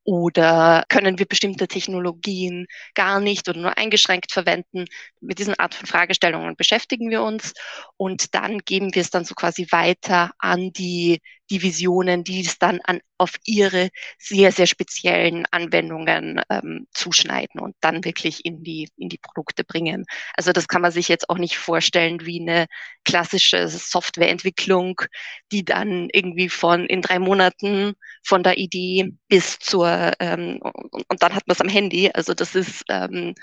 Oder 0.05 0.83
können 0.89 1.17
wir 1.17 1.25
bestimmte 1.25 1.67
Technologien 1.67 2.67
gar 2.93 3.19
nicht 3.21 3.47
oder 3.47 3.59
nur 3.59 3.77
eingeschränkt 3.77 4.31
verwenden? 4.33 4.85
Mit 5.21 5.39
diesen 5.39 5.57
Art 5.57 5.73
von 5.75 5.87
Fragestellungen 5.87 6.55
beschäftigen 6.57 7.09
wir 7.09 7.21
uns 7.23 7.53
und 7.97 8.35
dann 8.35 8.59
geben 8.59 8.93
wir 8.95 9.01
es 9.01 9.11
dann 9.11 9.23
so 9.25 9.33
quasi 9.35 9.67
weiter 9.71 10.31
an 10.39 10.71
die 10.73 11.21
Divisionen, 11.53 12.23
die 12.23 12.41
es 12.41 12.57
dann 12.57 12.81
an, 12.83 12.99
auf 13.19 13.35
ihre 13.45 13.89
sehr, 14.17 14.51
sehr 14.51 14.65
speziellen 14.65 15.45
Anwendungen 15.51 16.41
ähm, 16.49 16.87
zuschneiden 16.91 17.61
und 17.61 17.75
dann 17.79 18.03
wirklich 18.03 18.43
in 18.43 18.63
die, 18.63 18.89
in 18.97 19.07
die 19.07 19.19
Produkte 19.19 19.63
bringen. 19.63 20.05
Also 20.35 20.51
das 20.51 20.67
kann 20.67 20.81
man 20.81 20.91
sich 20.91 21.09
jetzt 21.09 21.29
auch 21.29 21.37
nicht 21.37 21.57
vorstellen 21.59 22.25
wie 22.25 22.41
eine 22.41 22.65
klassische 23.05 23.67
Softwareentwicklung, 23.67 24.99
die 25.51 25.63
dann 25.63 26.09
irgendwie 26.11 26.49
von 26.49 26.87
in 26.87 27.03
drei 27.03 27.19
Monaten 27.19 27.93
von 28.23 28.41
der 28.41 28.57
Idee 28.57 29.13
bis 29.27 29.59
zur 29.59 30.13
ähm, 30.19 30.59
und, 30.63 31.05
und 31.07 31.21
dann 31.21 31.35
hat 31.35 31.47
man 31.47 31.53
es 31.53 31.61
am 31.61 31.69
Handy. 31.69 32.09
Also 32.11 32.33
das 32.33 32.55
ist 32.55 32.83
ähm, 32.89 33.35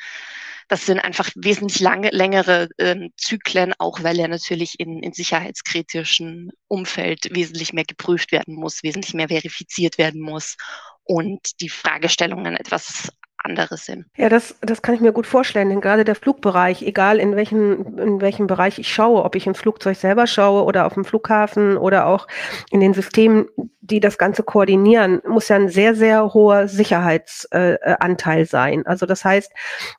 das 0.71 0.87
sind 0.87 1.01
einfach 1.01 1.31
wesentlich 1.35 1.81
lange, 1.81 2.11
längere 2.11 2.69
ähm, 2.79 3.11
Zyklen, 3.17 3.75
auch 3.79 4.05
weil 4.05 4.21
er 4.21 4.29
natürlich 4.29 4.79
in, 4.79 5.03
in 5.03 5.13
sicherheitskritischen 5.13 6.53
Umfeld 6.69 7.35
wesentlich 7.35 7.73
mehr 7.73 7.85
geprüft 7.85 8.31
werden 8.31 8.55
muss, 8.55 8.85
wesentlich 8.85 9.13
mehr 9.13 9.29
verifiziert 9.29 9.99
werden 9.99 10.21
muss 10.21 10.57
und 11.03 11.61
die 11.61 11.69
Fragestellungen 11.69 12.57
etwas 12.57 13.11
andere 13.43 13.77
sind. 13.77 14.07
Ja, 14.17 14.29
das, 14.29 14.57
das 14.61 14.83
kann 14.83 14.95
ich 14.95 15.01
mir 15.01 15.13
gut 15.13 15.27
vorstellen, 15.27 15.69
denn 15.69 15.81
gerade 15.81 16.05
der 16.05 16.15
Flugbereich, 16.15 16.83
egal 16.83 17.19
in 17.19 17.37
welchen, 17.37 17.99
in 17.99 18.21
welchem 18.21 18.47
Bereich 18.47 18.79
ich 18.79 18.93
schaue, 18.93 19.25
ob 19.25 19.35
ich 19.35 19.47
ins 19.47 19.59
Flugzeug 19.59 19.97
selber 19.97 20.27
schaue 20.27 20.65
oder 20.65 20.87
auf 20.87 20.95
dem 20.95 21.05
Flughafen 21.05 21.77
oder 21.77 22.07
auch 22.07 22.27
in 22.71 22.81
den 22.81 22.95
Systemen, 22.95 23.49
die 23.81 24.01
das 24.01 24.19
Ganze 24.19 24.43
koordinieren, 24.43 25.21
muss 25.27 25.49
ja 25.49 25.57
ein 25.57 25.69
sehr, 25.69 25.95
sehr 25.95 26.35
hoher 26.35 26.69
Sicherheitsanteil 26.69 28.43
äh, 28.43 28.47
sein. 28.47 28.87
Also 28.87 29.07
das 29.07 29.25
heißt, 29.25 29.53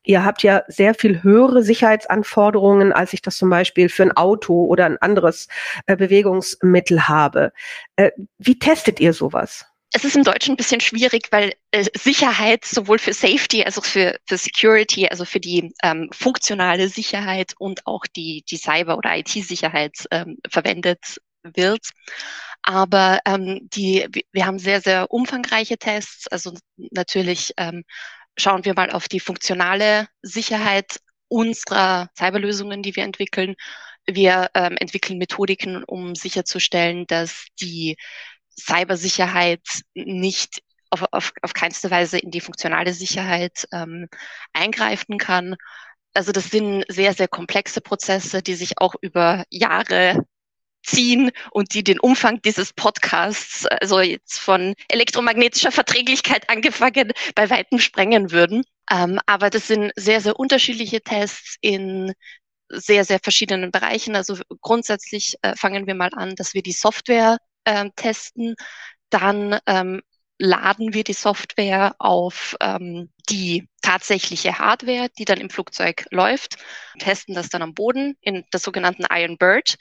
ihr 0.03 0.23
habt 0.23 0.43
ja 0.43 0.63
sehr 0.67 0.93
viel 0.93 1.23
höhere 1.23 1.63
Sicherheitsanforderungen, 1.63 2.93
als 2.93 3.13
ich 3.13 3.21
das 3.21 3.37
zum 3.37 3.49
Beispiel 3.49 3.89
für 3.89 4.03
ein 4.03 4.15
Auto 4.15 4.65
oder 4.65 4.85
ein 4.85 4.97
anderes 4.97 5.47
äh, 5.87 5.95
Bewegungsmittel 5.95 7.07
habe. 7.07 7.51
Äh, 7.95 8.11
wie 8.37 8.59
testet 8.59 8.99
ihr 8.99 9.13
sowas? 9.13 9.70
Es 9.93 10.05
ist 10.05 10.15
im 10.15 10.23
Deutschen 10.23 10.53
ein 10.53 10.57
bisschen 10.57 10.79
schwierig, 10.79 11.27
weil 11.31 11.53
äh, 11.71 11.85
Sicherheit 11.97 12.63
sowohl 12.63 12.97
für 12.97 13.13
Safety 13.13 13.63
als 13.63 13.77
auch 13.77 13.85
für, 13.85 14.17
für 14.25 14.37
Security, 14.37 15.07
also 15.07 15.25
für 15.25 15.39
die 15.41 15.73
ähm, 15.83 16.09
funktionale 16.13 16.87
Sicherheit 16.87 17.53
und 17.59 17.85
auch 17.85 18.05
die, 18.15 18.43
die 18.49 18.57
Cyber- 18.57 18.97
oder 18.97 19.17
IT-Sicherheit 19.17 20.07
ähm, 20.11 20.37
verwendet 20.49 21.19
wird. 21.43 21.89
Aber 22.63 23.19
ähm, 23.25 23.67
die, 23.73 24.07
wir 24.31 24.45
haben 24.45 24.59
sehr, 24.59 24.81
sehr 24.81 25.11
umfangreiche 25.11 25.77
Tests. 25.77 26.27
Also 26.27 26.53
natürlich 26.77 27.53
ähm, 27.57 27.83
schauen 28.37 28.63
wir 28.63 28.73
mal 28.75 28.91
auf 28.91 29.09
die 29.09 29.19
funktionale 29.19 30.07
Sicherheit 30.21 30.99
unserer 31.27 32.09
Cyberlösungen, 32.17 32.81
die 32.81 32.95
wir 32.95 33.03
entwickeln. 33.03 33.55
Wir 34.05 34.49
ähm, 34.53 34.77
entwickeln 34.77 35.17
Methodiken, 35.17 35.83
um 35.83 36.15
sicherzustellen, 36.15 37.05
dass 37.07 37.47
die 37.59 37.97
Cybersicherheit 38.59 39.65
nicht 39.93 40.61
auf, 40.89 41.03
auf, 41.11 41.33
auf 41.41 41.53
keinste 41.53 41.89
Weise 41.89 42.17
in 42.19 42.31
die 42.31 42.41
funktionale 42.41 42.93
Sicherheit 42.93 43.67
ähm, 43.71 44.07
eingreifen 44.53 45.17
kann. 45.17 45.55
Also 46.13 46.31
das 46.31 46.49
sind 46.49 46.83
sehr, 46.89 47.13
sehr 47.13 47.27
komplexe 47.27 47.81
Prozesse, 47.81 48.41
die 48.41 48.55
sich 48.55 48.79
auch 48.79 48.95
über 49.01 49.45
Jahre 49.49 50.25
ziehen 50.83 51.31
und 51.51 51.73
die 51.73 51.83
den 51.83 51.99
Umfang 51.99 52.41
dieses 52.41 52.73
Podcasts, 52.73 53.65
also 53.65 54.01
jetzt 54.01 54.39
von 54.39 54.73
elektromagnetischer 54.89 55.71
Verträglichkeit 55.71 56.49
angefangen, 56.49 57.11
bei 57.35 57.49
weitem 57.49 57.79
sprengen 57.79 58.31
würden. 58.31 58.63
Ähm, 58.89 59.19
aber 59.25 59.49
das 59.49 59.67
sind 59.67 59.91
sehr, 59.95 60.21
sehr 60.21 60.37
unterschiedliche 60.37 61.01
Tests 61.01 61.55
in 61.61 62.13
sehr, 62.69 63.05
sehr 63.05 63.19
verschiedenen 63.19 63.71
Bereichen. 63.71 64.15
Also 64.15 64.37
grundsätzlich 64.61 65.35
äh, 65.41 65.55
fangen 65.55 65.87
wir 65.87 65.95
mal 65.95 66.11
an, 66.13 66.35
dass 66.35 66.53
wir 66.53 66.63
die 66.63 66.71
Software 66.71 67.37
ähm, 67.65 67.91
testen, 67.95 68.55
dann 69.09 69.59
ähm, 69.67 70.01
laden 70.37 70.93
wir 70.93 71.03
die 71.03 71.13
Software 71.13 71.95
auf 71.99 72.55
ähm, 72.61 73.11
die 73.29 73.67
tatsächliche 73.81 74.57
Hardware, 74.57 75.09
die 75.17 75.25
dann 75.25 75.39
im 75.39 75.49
Flugzeug 75.49 76.05
läuft, 76.09 76.57
testen 76.99 77.35
das 77.35 77.49
dann 77.49 77.61
am 77.61 77.73
Boden 77.73 78.17
in 78.21 78.43
der 78.51 78.59
sogenannten 78.59 79.05
Iron 79.11 79.37
Bird 79.37 79.75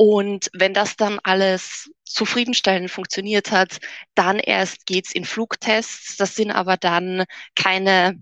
und 0.00 0.48
wenn 0.52 0.74
das 0.74 0.94
dann 0.94 1.18
alles 1.24 1.90
zufriedenstellend 2.04 2.88
funktioniert 2.88 3.50
hat, 3.50 3.78
dann 4.14 4.38
erst 4.38 4.86
geht's 4.86 5.12
in 5.12 5.24
Flugtests. 5.24 6.16
Das 6.16 6.36
sind 6.36 6.52
aber 6.52 6.76
dann 6.76 7.24
keine 7.56 8.14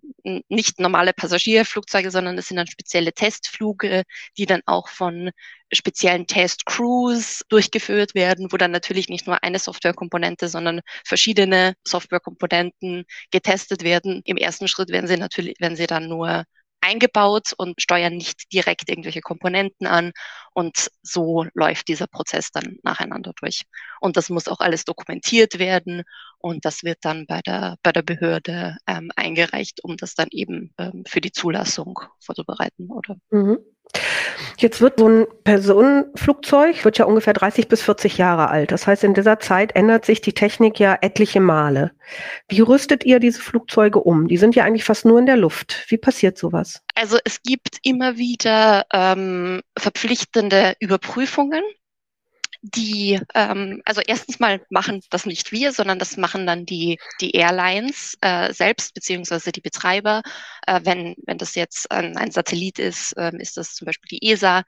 nicht 0.49 0.81
normale 0.81 1.13
Passagierflugzeuge, 1.13 2.11
sondern 2.11 2.39
es 2.39 2.49
sind 2.49 2.57
dann 2.57 2.67
spezielle 2.67 3.13
Testflüge, 3.13 4.05
die 4.39 4.47
dann 4.47 4.63
auch 4.65 4.89
von 4.89 5.31
speziellen 5.71 6.27
Testcrews 6.27 7.43
durchgeführt 7.51 8.15
werden, 8.15 8.51
wo 8.51 8.57
dann 8.57 8.71
natürlich 8.71 9.11
nicht 9.11 9.27
nur 9.27 9.43
eine 9.45 9.59
Softwarekomponente, 9.59 10.49
sondern 10.49 10.81
verschiedene 11.05 11.75
Softwarekomponenten 11.87 13.05
getestet 13.31 13.83
werden. 13.85 14.23
Im 14.25 14.39
ersten 14.39 14.67
Schritt 14.67 14.89
werden 14.89 15.09
sie 15.09 15.19
natürlich, 15.19 15.57
werden 15.61 15.77
sie 15.77 15.87
dann 15.87 16.09
nur 16.09 16.45
eingebaut 16.87 17.53
und 17.57 17.81
steuern 17.83 18.17
nicht 18.17 18.53
direkt 18.53 18.89
irgendwelche 18.89 19.21
Komponenten 19.21 19.87
an. 19.87 20.13
Und 20.55 20.91
so 21.03 21.45
läuft 21.55 21.89
dieser 21.89 22.07
Prozess 22.07 22.51
dann 22.53 22.79
nacheinander 22.83 23.33
durch. 23.41 23.63
Und 24.01 24.17
das 24.17 24.31
muss 24.31 24.49
auch 24.49 24.61
alles 24.61 24.85
dokumentiert 24.85 25.59
werden 25.59 26.03
und 26.39 26.65
das 26.65 26.83
wird 26.83 26.99
dann 27.03 27.27
bei 27.27 27.41
der, 27.43 27.77
bei 27.83 27.93
der 27.93 28.03
Behörde 28.03 28.77
ähm, 28.87 29.11
eingereicht, 29.17 29.83
um 29.83 29.97
das 29.97 30.15
dann 30.15 30.29
eben 30.31 30.73
ähm, 30.79 31.05
für 31.07 31.21
die 31.21 31.33
Zulassung 31.33 32.01
vorzubereiten. 32.21 32.91
Oder? 32.91 33.17
Mhm. 33.31 33.59
Jetzt 34.59 34.81
wird 34.81 34.99
so 34.99 35.09
ein 35.09 35.27
Personenflugzeug, 35.45 36.85
wird 36.85 36.97
ja 36.97 37.05
ungefähr 37.05 37.35
30 37.35 37.69
bis 37.69 37.83
40 37.83 38.17
Jahre 38.17 38.49
alt. 38.49 38.73
Das 38.73 38.87
heißt, 38.87 39.05
in 39.05 39.13
dieser 39.13 39.39
Zeit 39.39 39.77
ändert 39.77 40.07
sich 40.07 40.23
die 40.23 40.33
Technik 40.33 40.81
ja 40.81 40.97
etliche 41.01 41.41
Male. 41.41 41.93
Wie 42.49 42.63
rüstet 42.63 43.05
ihr 43.05 43.21
diese 43.21 43.43
Flugzeuge 43.43 44.01
um? 44.01 44.29
Die 44.29 44.39
sind 44.39 44.57
ja 44.57 44.65
eigentlich 44.65 44.85
fast 44.85 45.05
nur 45.05 45.19
in 45.19 45.27
der 45.27 45.37
Luft. 45.37 45.85
Wie 45.89 45.99
passiert 45.99 46.39
sowas? 46.39 46.83
Also 46.95 47.19
es 47.25 47.43
gibt 47.43 47.79
immer 47.83 48.17
wieder 48.17 48.87
ähm, 48.93 49.61
verpflichtende 49.79 50.75
Überprüfungen 50.81 51.63
die, 52.75 53.21
ähm, 53.35 53.81
also 53.85 54.01
erstens 54.05 54.41
mal 54.41 54.61
machen 54.71 55.01
das 55.11 55.27
nicht 55.27 55.53
wir, 55.53 55.73
sondern 55.73 55.99
das 55.99 56.17
machen 56.17 56.47
dann 56.47 56.67
die, 56.67 56.99
die 57.21 57.33
Airlines 57.33 58.17
äh, 58.21 58.53
selbst, 58.53 58.95
beziehungsweise 58.95 59.53
die 59.53 59.61
Betreiber. 59.61 60.23
Äh, 60.67 60.81
wenn, 60.85 61.15
wenn 61.27 61.39
das 61.39 61.55
jetzt 61.55 61.91
ein, 61.91 62.17
ein 62.17 62.31
Satellit 62.31 62.79
ist, 62.79 63.13
äh, 63.17 63.33
ist 63.39 63.57
das 63.57 63.75
zum 63.75 63.87
Beispiel 63.87 64.19
die 64.19 64.31
ESA, 64.31 64.65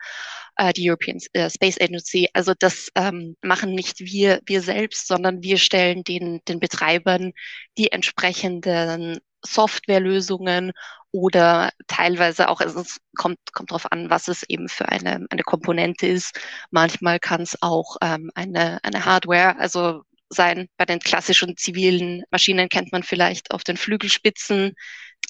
äh, 0.57 0.73
die 0.73 0.89
European 0.89 1.19
äh, 1.33 1.51
Space 1.51 1.81
Agency. 1.81 2.29
Also 2.33 2.55
das 2.59 2.89
ähm, 2.95 3.37
machen 3.43 3.75
nicht 3.75 4.01
wir, 4.01 4.41
wir 4.47 4.63
selbst, 4.63 5.09
sondern 5.09 5.43
wir 5.43 5.59
stellen 5.59 6.05
den, 6.05 6.41
den 6.47 6.61
Betreibern 6.61 7.33
die 7.79 7.91
entsprechenden 7.91 9.19
Softwarelösungen 9.45 10.73
oder 11.13 11.71
teilweise 11.87 12.49
auch, 12.49 12.61
also 12.61 12.81
es 12.81 12.99
kommt, 13.17 13.39
kommt 13.53 13.71
darauf 13.71 13.91
an, 13.91 14.11
was 14.11 14.29
es 14.29 14.43
eben 14.49 14.69
für 14.69 14.89
eine, 14.89 15.27
eine 15.31 15.43
Komponente 15.43 16.07
ist. 16.07 16.39
Manchmal 16.71 17.19
kann 17.19 17.43
es 17.43 17.57
auch 17.63 17.97
ähm, 18.03 18.31
eine, 18.35 18.79
eine 18.83 19.05
Hardware, 19.05 19.57
also 19.59 20.03
sein. 20.31 20.69
Bei 20.77 20.85
den 20.85 21.01
klassischen 21.01 21.57
zivilen 21.57 22.23
Maschinen 22.31 22.69
kennt 22.69 22.93
man 22.93 23.03
vielleicht 23.03 23.51
auf 23.51 23.65
den 23.65 23.77
Flügelspitzen 23.77 24.75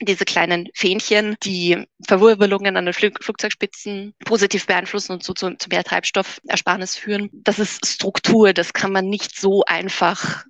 diese 0.00 0.25
kleinen 0.25 0.68
Fähnchen, 0.75 1.37
die 1.42 1.85
Verwirbelungen 2.06 2.76
an 2.76 2.85
den 2.85 2.94
Flug 2.94 3.23
Flugzeugspitzen 3.23 4.14
positiv 4.25 4.66
beeinflussen 4.66 5.12
und 5.12 5.25
so 5.25 5.32
zu, 5.35 5.56
zu 5.56 5.68
mehr 5.68 5.82
Treibstoffersparnis 5.82 6.97
führen. 6.97 7.30
Das 7.32 7.58
ist 7.58 7.87
Struktur, 7.87 8.52
das 8.52 8.73
kann 8.73 8.92
man 8.92 9.06
nicht 9.06 9.37
so 9.37 9.64
einfach 9.66 10.44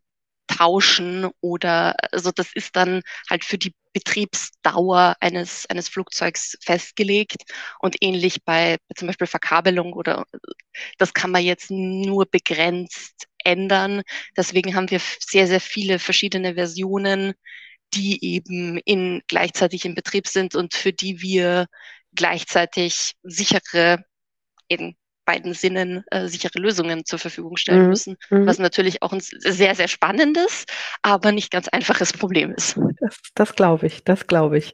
tauschen 0.48 1.30
oder 1.40 1.94
also 2.12 2.32
das 2.32 2.50
ist 2.54 2.74
dann 2.76 3.02
halt 3.30 3.44
für 3.44 3.58
die 3.58 3.74
Betriebsdauer 3.92 5.16
eines, 5.20 5.66
eines 5.66 5.88
Flugzeugs 5.88 6.58
festgelegt 6.62 7.42
und 7.80 7.96
ähnlich 8.00 8.44
bei, 8.44 8.78
zum 8.96 9.08
Beispiel 9.08 9.26
Verkabelung 9.26 9.92
oder 9.92 10.24
das 10.98 11.14
kann 11.14 11.30
man 11.30 11.42
jetzt 11.42 11.70
nur 11.70 12.26
begrenzt 12.26 13.26
ändern. 13.44 14.02
Deswegen 14.36 14.74
haben 14.74 14.90
wir 14.90 15.00
sehr, 15.20 15.46
sehr 15.46 15.60
viele 15.60 15.98
verschiedene 15.98 16.54
Versionen, 16.54 17.34
die 17.94 18.22
eben 18.24 18.78
in, 18.84 19.22
gleichzeitig 19.28 19.84
in 19.84 19.94
Betrieb 19.94 20.26
sind 20.28 20.54
und 20.54 20.74
für 20.74 20.92
die 20.92 21.22
wir 21.22 21.66
gleichzeitig 22.14 23.12
sichere 23.22 24.04
in 24.68 24.96
beiden 25.28 25.52
Sinnen 25.52 26.04
äh, 26.11 26.26
sichere 26.26 26.58
Lösungen 26.58 27.04
zur 27.04 27.18
Verfügung 27.18 27.58
stellen 27.58 27.82
mhm. 27.82 27.88
müssen, 27.90 28.16
mhm. 28.30 28.47
was 28.47 28.58
natürlich 28.58 29.02
auch 29.02 29.12
ein 29.12 29.20
sehr, 29.20 29.75
sehr 29.75 29.87
spannendes, 29.87 30.64
aber 31.02 31.32
nicht 31.32 31.50
ganz 31.50 31.68
einfaches 31.68 32.14
Problem 32.14 32.54
ist. 32.56 32.78
Das, 32.99 33.18
das 33.35 33.54
glaube 33.54 33.87
ich, 33.87 34.02
das 34.04 34.26
glaube 34.26 34.56
ich. 34.56 34.73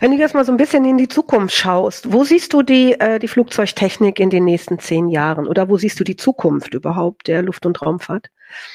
Wenn 0.00 0.12
du 0.12 0.16
jetzt 0.16 0.34
mal 0.34 0.46
so 0.46 0.52
ein 0.52 0.56
bisschen 0.56 0.86
in 0.86 0.96
die 0.96 1.08
Zukunft 1.08 1.54
schaust, 1.54 2.10
wo 2.14 2.24
siehst 2.24 2.54
du 2.54 2.62
die, 2.62 2.98
äh, 2.98 3.18
die 3.18 3.28
Flugzeugtechnik 3.28 4.18
in 4.20 4.30
den 4.30 4.46
nächsten 4.46 4.78
zehn 4.78 5.10
Jahren 5.10 5.46
oder 5.46 5.68
wo 5.68 5.76
siehst 5.76 6.00
du 6.00 6.04
die 6.04 6.16
Zukunft 6.16 6.72
überhaupt 6.72 7.28
der 7.28 7.42
Luft- 7.42 7.66
und 7.66 7.82
Raumfahrt? 7.82 8.28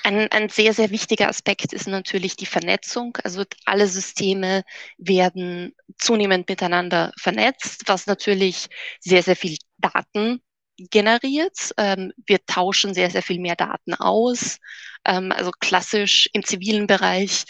Ein, 0.04 0.32
ein 0.32 0.50
sehr, 0.50 0.74
sehr 0.74 0.92
wichtiger 0.92 1.28
Aspekt 1.28 1.74
ist 1.74 1.88
natürlich 1.88 2.36
die 2.36 2.46
Vernetzung. 2.46 3.18
Also 3.24 3.44
alle 3.66 3.88
Systeme 3.88 4.64
werden 5.00 5.74
zunehmend 5.98 6.48
miteinander 6.48 7.12
vernetzt, 7.20 7.84
was 7.88 8.06
natürlich 8.06 8.68
sehr, 9.00 9.24
sehr 9.24 9.36
viel 9.36 9.58
Daten 9.80 10.42
generiert. 10.78 11.74
Ähm, 11.78 12.12
wir 12.26 12.46
tauschen 12.46 12.94
sehr, 12.94 13.10
sehr 13.10 13.24
viel 13.24 13.40
mehr 13.40 13.56
Daten 13.56 13.94
aus. 13.94 14.60
Ähm, 15.06 15.32
also 15.32 15.52
klassisch 15.52 16.30
im 16.34 16.44
zivilen 16.44 16.88
Bereich 16.88 17.46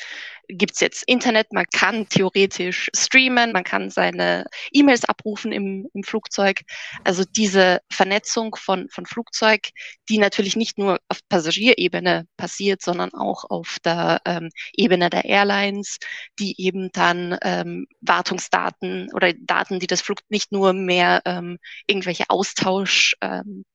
gibt's 0.48 0.80
jetzt 0.80 1.04
Internet, 1.08 1.52
man 1.54 1.66
kann 1.74 2.08
theoretisch 2.10 2.90
streamen, 2.96 3.52
man 3.52 3.64
kann 3.64 3.90
seine 3.90 4.46
E-Mails 4.72 5.06
abrufen 5.06 5.52
im, 5.52 5.88
im 5.94 6.04
Flugzeug. 6.04 6.62
Also 7.04 7.24
diese 7.24 7.80
Vernetzung 7.92 8.56
von, 8.56 8.90
von 8.90 9.06
Flugzeug, 9.06 9.70
die 10.10 10.18
natürlich 10.18 10.56
nicht 10.56 10.78
nur 10.78 11.00
auf 11.10 11.20
Passagierebene 11.30 12.28
passiert, 12.38 12.82
sondern 12.82 13.14
auch 13.14 13.46
auf 13.50 13.78
der 13.84 14.22
ähm, 14.26 14.50
Ebene 14.74 15.10
der 15.10 15.26
Airlines, 15.26 15.98
die 16.40 16.60
eben 16.62 16.92
dann 16.92 17.38
ähm, 17.42 17.88
Wartungsdaten 18.02 19.12
oder 19.14 19.34
Daten, 19.34 19.80
die 19.80 19.88
das 19.88 20.02
Flug 20.02 20.20
nicht 20.30 20.52
nur 20.52 20.74
mehr 20.74 21.22
ähm, 21.26 21.58
irgendwelche 21.88 22.26
Austausch 22.30 23.16
ähm, 23.22 23.66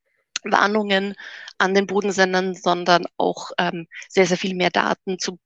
Warnungen 0.45 1.15
an 1.59 1.75
den 1.75 1.87
Bodensendern, 1.87 2.55
sondern 2.55 3.05
auch 3.17 3.51
ähm, 3.59 3.87
sehr, 4.09 4.27
sehr 4.27 4.39
viel 4.39 4.55
mehr 4.55 4.71
Daten 4.71 5.19
zu 5.19 5.39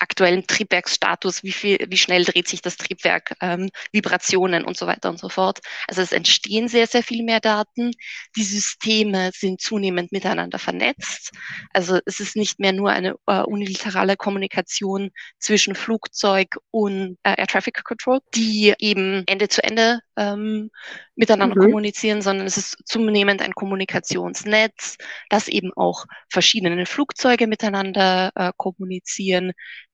aktuellen 0.00 0.46
Triebwerksstatus, 0.46 1.42
wie 1.42 1.52
viel, 1.52 1.78
wie 1.88 1.96
schnell 1.96 2.24
dreht 2.24 2.48
sich 2.48 2.62
das 2.62 2.76
Triebwerk, 2.76 3.34
ähm, 3.40 3.70
Vibrationen 3.92 4.64
und 4.64 4.76
so 4.76 4.86
weiter 4.86 5.10
und 5.10 5.18
so 5.18 5.28
fort. 5.28 5.60
Also 5.88 6.02
es 6.02 6.12
entstehen 6.12 6.68
sehr, 6.68 6.86
sehr 6.86 7.02
viel 7.02 7.22
mehr 7.22 7.40
Daten. 7.40 7.92
Die 8.36 8.44
Systeme 8.44 9.30
sind 9.34 9.60
zunehmend 9.60 10.12
miteinander 10.12 10.58
vernetzt. 10.58 11.32
Also 11.72 11.98
es 12.06 12.20
ist 12.20 12.36
nicht 12.36 12.58
mehr 12.60 12.72
nur 12.72 12.90
eine 12.90 13.16
äh, 13.26 13.42
unilaterale 13.42 14.16
Kommunikation 14.16 15.10
zwischen 15.38 15.74
Flugzeug 15.74 16.56
und 16.70 17.18
äh, 17.22 17.34
Air 17.38 17.46
Traffic 17.46 17.84
Control, 17.84 18.20
die 18.34 18.74
eben 18.78 19.24
Ende 19.26 19.48
zu 19.48 19.62
Ende 19.62 20.00
ähm, 20.16 20.70
miteinander 21.14 21.56
mhm. 21.56 21.60
kommunizieren, 21.60 22.22
sondern 22.22 22.46
es 22.46 22.56
ist 22.56 22.76
zunehmend 22.84 23.42
ein 23.42 23.52
Kommunikationsnetz, 23.52 24.96
das 25.28 25.48
eben 25.48 25.72
auch 25.74 26.06
verschiedene 26.30 26.86
Flugzeuge 26.86 27.46
miteinander 27.46 28.32
äh, 28.34 28.52
kommunizieren, 28.56 29.52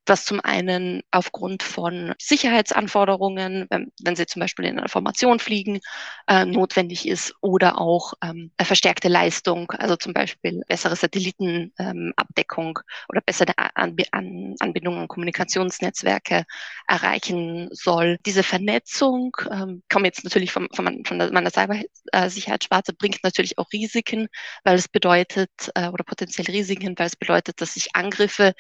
was 0.08 0.24
zum 0.24 0.40
einen 0.40 1.02
aufgrund 1.10 1.62
von 1.62 2.14
Sicherheitsanforderungen, 2.18 3.66
wenn, 3.70 3.92
wenn 4.02 4.16
Sie 4.16 4.26
zum 4.26 4.40
Beispiel 4.40 4.64
in 4.64 4.78
einer 4.78 4.88
Formation 4.88 5.38
fliegen, 5.38 5.80
äh, 6.26 6.44
notwendig 6.44 7.06
ist 7.06 7.34
oder 7.40 7.78
auch 7.80 8.14
ähm, 8.22 8.50
verstärkte 8.60 9.08
Leistung, 9.08 9.70
also 9.72 9.96
zum 9.96 10.14
Beispiel 10.14 10.62
bessere 10.66 10.96
Satellitenabdeckung 10.96 12.78
ähm, 12.78 12.84
oder 13.08 13.20
bessere 13.20 13.52
Anb 13.74 13.98
an 14.12 14.54
Anbindung 14.60 14.98
an 14.98 15.08
Kommunikationsnetzwerke 15.08 16.44
erreichen 16.86 17.68
soll. 17.72 18.18
Diese 18.24 18.42
Vernetzung, 18.42 19.36
ähm, 19.50 19.82
komme 19.90 20.06
jetzt 20.06 20.24
natürlich 20.24 20.52
vom, 20.52 20.68
von, 20.74 21.04
von 21.04 21.18
meiner 21.18 21.50
Cybersicherheitssparte, 21.50 22.92
bringt 22.94 23.22
natürlich 23.22 23.58
auch 23.58 23.66
Risiken, 23.72 24.28
weil 24.64 24.76
es 24.76 24.88
bedeutet, 24.88 25.50
äh, 25.74 25.88
oder 25.88 26.04
potenziell 26.04 26.46
Risiken, 26.46 26.94
weil 26.98 27.06
es 27.06 27.16
bedeutet, 27.16 27.60
dass 27.60 27.74
sich 27.74 27.94
Angriffe 27.94 28.54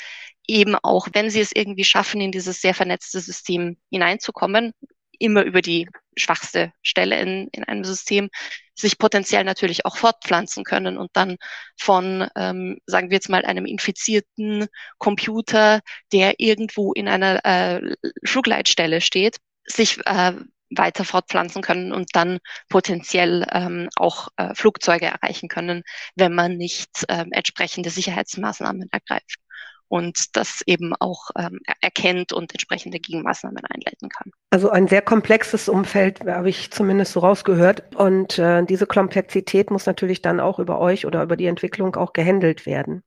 eben 0.48 0.74
auch, 0.76 1.08
wenn 1.12 1.30
sie 1.30 1.40
es 1.40 1.52
irgendwie 1.54 1.84
schaffen, 1.84 2.20
in 2.20 2.32
dieses 2.32 2.60
sehr 2.60 2.74
vernetzte 2.74 3.20
System 3.20 3.76
hineinzukommen, 3.90 4.72
immer 5.18 5.42
über 5.42 5.62
die 5.62 5.88
schwachste 6.16 6.72
Stelle 6.82 7.20
in, 7.20 7.48
in 7.52 7.64
einem 7.64 7.84
System, 7.84 8.30
sich 8.74 8.98
potenziell 8.98 9.44
natürlich 9.44 9.84
auch 9.84 9.96
fortpflanzen 9.96 10.64
können 10.64 10.96
und 10.98 11.10
dann 11.12 11.36
von, 11.76 12.28
ähm, 12.36 12.78
sagen 12.86 13.10
wir 13.10 13.16
jetzt 13.16 13.28
mal, 13.28 13.44
einem 13.44 13.66
infizierten 13.66 14.66
Computer, 14.98 15.80
der 16.12 16.34
irgendwo 16.38 16.92
in 16.92 17.08
einer 17.08 17.44
äh, 17.44 17.94
Flugleitstelle 18.24 19.00
steht, 19.00 19.38
sich 19.64 19.98
äh, 20.06 20.32
weiter 20.70 21.04
fortpflanzen 21.04 21.62
können 21.62 21.92
und 21.92 22.14
dann 22.14 22.38
potenziell 22.68 23.46
ähm, 23.52 23.88
auch 23.96 24.28
äh, 24.36 24.54
Flugzeuge 24.54 25.06
erreichen 25.06 25.48
können, 25.48 25.82
wenn 26.14 26.34
man 26.34 26.56
nicht 26.56 27.04
äh, 27.08 27.24
entsprechende 27.30 27.90
Sicherheitsmaßnahmen 27.90 28.88
ergreift 28.92 29.38
und 29.88 30.36
das 30.36 30.62
eben 30.66 30.94
auch 30.98 31.30
ähm, 31.36 31.60
erkennt 31.80 32.32
und 32.32 32.52
entsprechende 32.52 33.00
Gegenmaßnahmen 33.00 33.62
einleiten 33.64 34.08
kann. 34.08 34.32
Also 34.50 34.70
ein 34.70 34.88
sehr 34.88 35.02
komplexes 35.02 35.68
Umfeld, 35.68 36.20
habe 36.26 36.48
ich 36.48 36.70
zumindest 36.70 37.12
so 37.12 37.20
rausgehört. 37.20 37.96
Und 37.96 38.38
äh, 38.38 38.64
diese 38.64 38.86
Komplexität 38.86 39.70
muss 39.70 39.86
natürlich 39.86 40.22
dann 40.22 40.40
auch 40.40 40.58
über 40.58 40.78
euch 40.78 41.06
oder 41.06 41.22
über 41.22 41.36
die 41.36 41.46
Entwicklung 41.46 41.96
auch 41.96 42.12
gehandelt 42.12 42.66
werden. 42.66 43.02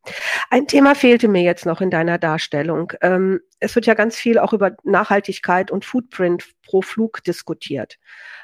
Ein 0.49 0.67
Thema 0.67 0.95
fehlte 0.95 1.27
mir 1.27 1.43
jetzt 1.43 1.65
noch 1.65 1.81
in 1.81 1.89
deiner 1.89 2.17
Darstellung. 2.17 2.93
Ähm, 3.01 3.39
es 3.59 3.75
wird 3.75 3.85
ja 3.85 3.93
ganz 3.93 4.15
viel 4.15 4.39
auch 4.39 4.53
über 4.53 4.71
Nachhaltigkeit 4.83 5.71
und 5.71 5.85
Footprint 5.85 6.45
pro 6.71 6.81
Flug 6.81 7.21
diskutiert. 7.25 7.97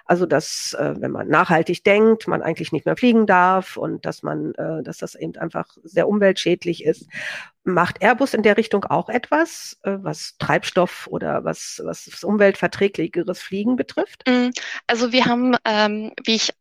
Also 0.03 0.25
dass, 0.25 0.75
äh, 0.77 0.95
wenn 0.97 1.11
man 1.11 1.29
nachhaltig 1.29 1.83
denkt, 1.85 2.27
man 2.27 2.41
eigentlich 2.41 2.73
nicht 2.73 2.85
mehr 2.85 2.97
fliegen 2.97 3.25
darf 3.25 3.77
und 3.77 4.05
dass 4.05 4.21
man, 4.21 4.53
äh, 4.55 4.83
dass 4.83 4.97
das 4.97 5.15
eben 5.15 5.37
einfach 5.37 5.65
sehr 5.83 6.09
umweltschädlich 6.09 6.83
ist. 6.83 7.07
Macht 7.63 8.01
Airbus 8.01 8.33
in 8.33 8.43
der 8.43 8.57
Richtung 8.57 8.83
auch 8.83 9.07
etwas, 9.07 9.77
äh, 9.83 9.97
was 10.01 10.35
Treibstoff 10.39 11.07
oder 11.07 11.45
was, 11.45 11.81
was 11.85 12.21
umweltverträglicheres 12.23 13.41
Fliegen 13.41 13.77
betrifft? 13.77 14.23
Mm, 14.27 14.49
also 14.87 15.13
wir 15.13 15.25
haben, 15.25 15.55
ähm, 15.63 16.11
wie 16.25 16.35
ich 16.35 16.53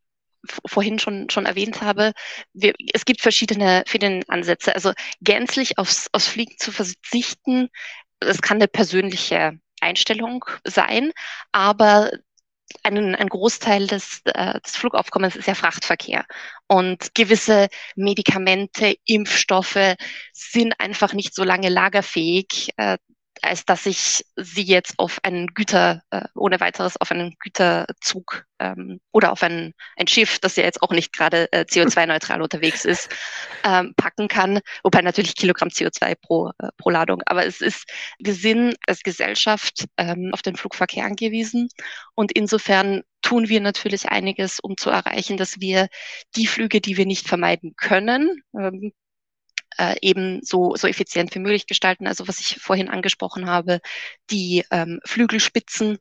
vorhin 0.66 1.00
schon, 1.00 1.28
schon 1.30 1.46
erwähnt 1.46 1.82
habe, 1.82 2.12
wir, 2.52 2.74
es 2.94 3.04
gibt 3.04 3.22
verschiedene, 3.22 3.82
verschiedene 3.86 4.22
Ansätze. 4.28 4.72
Also 4.76 4.92
gänzlich 5.20 5.78
aufs, 5.78 6.08
aufs 6.12 6.28
Fliegen 6.28 6.54
zu 6.58 6.70
verzichten, 6.70 7.70
das 8.20 8.40
kann 8.40 8.58
eine 8.58 8.68
persönliche 8.68 9.58
Einstellung 9.86 10.44
sein, 10.64 11.12
aber 11.52 12.10
ein, 12.82 13.14
ein 13.14 13.28
Großteil 13.28 13.86
des, 13.86 14.22
äh, 14.24 14.60
des 14.60 14.76
Flugaufkommens 14.76 15.36
ist 15.36 15.46
ja 15.46 15.54
Frachtverkehr. 15.54 16.24
Und 16.66 17.14
gewisse 17.14 17.68
Medikamente, 17.94 18.96
Impfstoffe 19.04 19.94
sind 20.32 20.74
einfach 20.78 21.12
nicht 21.12 21.34
so 21.34 21.44
lange 21.44 21.68
lagerfähig, 21.68 22.70
äh, 22.76 22.98
als 23.42 23.64
dass 23.64 23.86
ich 23.86 24.24
sie 24.36 24.62
jetzt 24.62 24.98
auf 24.98 25.18
einen 25.22 25.48
Güter, 25.48 26.02
äh, 26.10 26.22
ohne 26.34 26.60
weiteres 26.60 26.96
auf 26.96 27.10
einen 27.10 27.36
Güterzug 27.38 28.44
ähm, 28.58 29.00
oder 29.12 29.32
auf 29.32 29.42
ein, 29.42 29.72
ein 29.96 30.06
Schiff, 30.06 30.38
das 30.38 30.56
ja 30.56 30.64
jetzt 30.64 30.82
auch 30.82 30.90
nicht 30.90 31.12
gerade 31.12 31.50
äh, 31.52 31.64
CO2-neutral 31.68 32.42
unterwegs 32.42 32.84
ist, 32.84 33.08
ähm, 33.64 33.94
packen 33.96 34.28
kann. 34.28 34.60
Wobei 34.82 35.02
natürlich 35.02 35.34
Kilogramm 35.34 35.68
CO2 35.68 36.14
pro, 36.20 36.50
äh, 36.58 36.68
pro 36.76 36.90
Ladung. 36.90 37.22
Aber 37.26 37.46
es 37.46 37.60
ist, 37.60 37.84
wir 38.18 38.34
sind 38.34 38.76
als 38.86 39.02
Gesellschaft 39.02 39.86
ähm, 39.96 40.30
auf 40.32 40.42
den 40.42 40.56
Flugverkehr 40.56 41.04
angewiesen. 41.04 41.68
Und 42.14 42.32
insofern 42.32 43.02
tun 43.22 43.48
wir 43.48 43.60
natürlich 43.60 44.08
einiges, 44.08 44.60
um 44.60 44.76
zu 44.76 44.90
erreichen, 44.90 45.36
dass 45.36 45.60
wir 45.60 45.88
die 46.36 46.46
Flüge, 46.46 46.80
die 46.80 46.96
wir 46.96 47.06
nicht 47.06 47.28
vermeiden 47.28 47.74
können, 47.76 48.42
ähm, 48.58 48.92
äh, 49.78 49.96
eben 50.02 50.40
so, 50.42 50.74
so 50.76 50.86
effizient 50.86 51.34
wie 51.34 51.40
möglich 51.40 51.66
gestalten. 51.66 52.06
Also 52.06 52.28
was 52.28 52.40
ich 52.40 52.58
vorhin 52.60 52.88
angesprochen 52.88 53.48
habe, 53.48 53.80
die 54.30 54.64
ähm, 54.70 55.00
Flügelspitzen, 55.04 55.98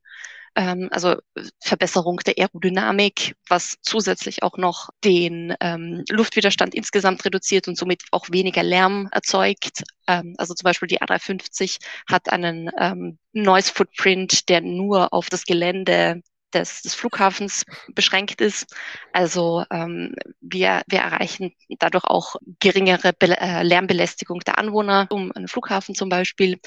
ähm, 0.56 0.88
also 0.92 1.18
Verbesserung 1.62 2.18
der 2.18 2.36
Aerodynamik, 2.38 3.36
was 3.48 3.76
zusätzlich 3.82 4.44
auch 4.44 4.58
noch 4.58 4.90
den 5.04 5.54
ähm, 5.60 6.04
Luftwiderstand 6.10 6.74
insgesamt 6.74 7.26
reduziert 7.26 7.68
und 7.68 7.78
somit 7.78 8.04
auch 8.12 8.28
weniger 8.32 8.64
Lärm 8.64 9.10
erzeugt. 9.12 9.84
Ähm, 10.08 10.36
also 10.38 10.54
zum 10.54 10.64
Beispiel 10.64 10.88
die 10.88 11.02
A350 11.02 11.80
hat 12.08 12.30
einen 12.32 12.70
ähm, 12.80 13.18
Noise 13.34 13.72
Footprint, 13.74 14.50
der 14.50 14.62
nur 14.62 15.14
auf 15.14 15.30
das 15.30 15.44
Gelände 15.44 16.22
des, 16.56 16.82
des 16.82 16.96
Flughafens 16.96 17.66
beschränkt 17.94 18.42
ist. 18.42 18.66
Also 19.14 19.64
ähm, 19.72 20.16
wir, 20.42 20.82
wir 20.88 21.00
erreichen 21.00 21.54
dadurch 21.80 22.06
auch 22.06 22.36
geringere 22.60 23.14
Be 23.14 23.40
äh, 23.40 23.64
Lärmbelästigung 23.64 24.40
der 24.40 24.58
Anwohner 24.58 25.08
um 25.10 25.32
einen 25.34 25.48
Flughafen 25.48 25.94
zum 25.96 26.10
Beispiel. 26.10 26.60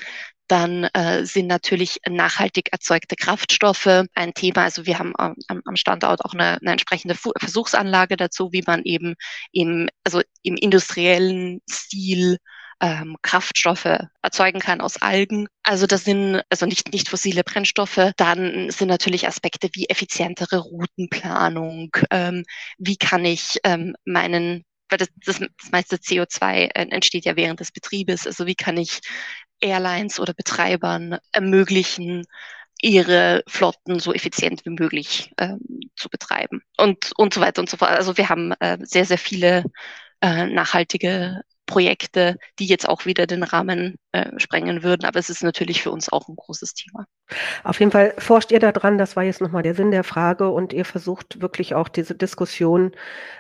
Dann 0.47 0.85
äh, 0.85 1.27
sind 1.27 1.47
natürlich 1.47 2.01
nachhaltig 2.09 2.73
erzeugte 2.73 3.17
Kraftstoffe 3.17 4.05
ein 4.15 4.35
Thema. 4.35 4.63
Also 4.65 4.87
wir 4.87 4.99
haben 4.99 5.13
ähm, 5.19 5.63
am 5.65 5.77
Standort 5.77 6.25
auch 6.25 6.33
eine, 6.33 6.59
eine 6.61 6.73
entsprechende 6.73 7.15
Fu 7.15 7.33
Versuchsanlage 7.39 8.17
dazu, 8.17 8.53
wie 8.53 8.63
man 8.67 8.83
eben 8.85 9.15
im, 9.53 9.89
also 10.05 10.23
im 10.43 10.57
industriellen 10.57 11.61
Stil 11.71 12.39
ähm, 12.81 13.17
Kraftstoffe 13.23 13.99
erzeugen 14.23 14.61
kann 14.61 14.81
aus 14.81 15.01
Algen. 15.03 15.49
Also 15.63 15.87
das 15.87 16.05
sind 16.05 16.43
also 16.49 16.67
nicht 16.67 16.93
nicht 16.93 17.09
fossile 17.09 17.45
Brennstoffe. 17.45 18.13
Dann 18.17 18.71
sind 18.71 18.89
natürlich 18.89 19.27
Aspekte 19.27 19.69
wie 19.73 19.87
effizientere 19.89 20.59
Routenplanung. 20.59 21.91
Ähm, 22.11 22.45
wie 22.79 22.97
kann 22.97 23.25
ich 23.25 23.59
ähm, 23.65 23.95
meinen 24.05 24.65
weil 24.91 24.99
das, 24.99 25.09
das, 25.25 25.39
das 25.39 25.71
meiste 25.71 25.97
CO2 25.97 26.71
entsteht 26.75 27.27
ja 27.27 27.37
während 27.37 27.61
des 27.61 27.73
Betriebes. 27.73 28.27
Also 28.27 28.47
wie 28.47 28.55
kann 28.55 28.79
ich 28.79 29.01
Airlines 29.61 30.19
oder 30.21 30.35
Betreibern 30.35 31.19
ermöglichen, 31.33 32.25
ihre 32.81 33.43
Flotten 33.49 33.99
so 33.99 34.13
effizient 34.13 34.65
wie 34.65 34.71
möglich 34.71 35.33
ähm, 35.39 35.59
zu 35.97 36.09
betreiben 36.09 36.63
und, 36.77 37.13
und 37.17 37.35
so 37.35 37.41
weiter 37.41 37.61
und 37.61 37.69
so 37.69 37.77
fort. 37.77 37.91
Also 37.91 38.17
wir 38.17 38.29
haben 38.29 38.53
äh, 38.61 38.79
sehr, 38.83 39.05
sehr 39.05 39.19
viele 39.19 39.65
äh, 40.21 40.47
nachhaltige 40.47 41.43
Projekte, 41.69 42.37
die 42.59 42.67
jetzt 42.67 42.89
auch 42.89 43.07
wieder 43.07 43.29
den 43.29 43.45
Rahmen 43.45 43.97
äh, 44.11 44.31
sprengen 44.39 44.83
würden. 44.83 45.05
Aber 45.05 45.21
es 45.21 45.31
ist 45.31 45.45
natürlich 45.45 45.83
für 45.83 45.93
uns 45.93 46.11
auch 46.11 46.27
ein 46.27 46.35
großes 46.35 46.75
Thema. 46.75 47.07
Auf 47.63 47.79
jeden 47.79 47.93
Fall 47.93 48.15
forscht 48.19 48.51
ihr 48.51 48.59
daran, 48.59 48.99
das 48.99 49.15
war 49.15 49.23
jetzt 49.23 49.41
nochmal 49.41 49.63
der 49.63 49.77
Sinn 49.77 49.93
der 49.93 50.03
Frage, 50.03 50.49
und 50.49 50.73
ihr 50.73 50.85
versucht 50.85 51.41
wirklich 51.41 51.75
auch 51.75 51.89
diese 51.89 52.17
Diskussion 52.17 52.93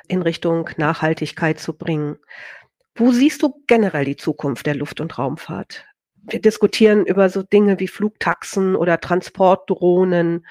in 0.06 0.22
Richtung 0.22 0.70
Nachhaltigkeit 0.76 1.58
zu 1.58 1.72
bringen. 1.72 2.18
Wo 2.94 3.10
siehst 3.10 3.42
du 3.42 3.62
generell 3.66 4.04
die 4.04 4.16
Zukunft 4.16 4.66
der 4.66 4.74
Luft- 4.74 5.00
und 5.00 5.18
Raumfahrt? 5.18 5.84
wir 6.30 6.40
diskutieren 6.40 7.06
über 7.06 7.28
so 7.28 7.42
Dinge 7.42 7.80
wie 7.80 7.88
Flugtaxen 7.88 8.76
oder 8.76 9.00
Transportdrohnen. 9.00 10.46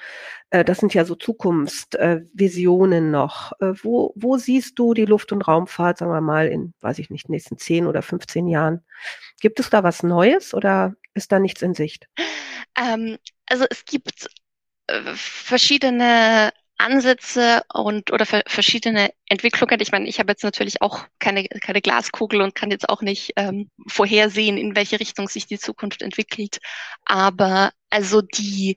Äh, 0.50 0.64
das 0.64 0.78
sind 0.78 0.94
ja 0.94 1.04
so 1.04 1.14
Zukunftsvisionen 1.14 3.10
noch. 3.10 3.52
Äh, 3.60 3.74
wo, 3.82 4.12
wo 4.16 4.36
siehst 4.36 4.78
du 4.78 4.94
die 4.94 5.04
Luft- 5.04 5.32
und 5.32 5.42
Raumfahrt, 5.42 5.98
sagen 5.98 6.12
wir 6.12 6.20
mal, 6.20 6.48
in, 6.48 6.74
weiß 6.80 6.98
ich 6.98 7.10
nicht, 7.10 7.28
nächsten 7.28 7.58
10 7.58 7.86
oder 7.86 8.02
15 8.02 8.48
Jahren? 8.48 8.84
Gibt 9.40 9.60
es 9.60 9.70
da 9.70 9.82
was 9.82 10.02
Neues 10.02 10.54
oder 10.54 10.94
ist 11.14 11.32
da 11.32 11.38
nichts 11.38 11.62
in 11.62 11.74
Sicht? 11.74 12.08
Ähm, 12.76 13.18
also 13.46 13.66
es 13.70 13.84
gibt 13.84 14.28
äh, 14.86 15.02
verschiedene 15.14 16.52
Ansätze 16.78 17.62
und 17.72 18.12
oder 18.12 18.24
verschiedene 18.26 19.10
Entwicklungen. 19.28 19.80
Ich 19.80 19.92
meine, 19.92 20.08
ich 20.08 20.18
habe 20.20 20.32
jetzt 20.32 20.44
natürlich 20.44 20.80
auch 20.80 21.04
keine, 21.18 21.44
keine 21.44 21.82
Glaskugel 21.82 22.40
und 22.40 22.54
kann 22.54 22.70
jetzt 22.70 22.88
auch 22.88 23.02
nicht 23.02 23.32
ähm, 23.36 23.70
vorhersehen, 23.88 24.56
in 24.56 24.76
welche 24.76 25.00
Richtung 25.00 25.28
sich 25.28 25.46
die 25.46 25.58
Zukunft 25.58 26.02
entwickelt. 26.02 26.58
Aber 27.04 27.72
also 27.90 28.22
die 28.22 28.76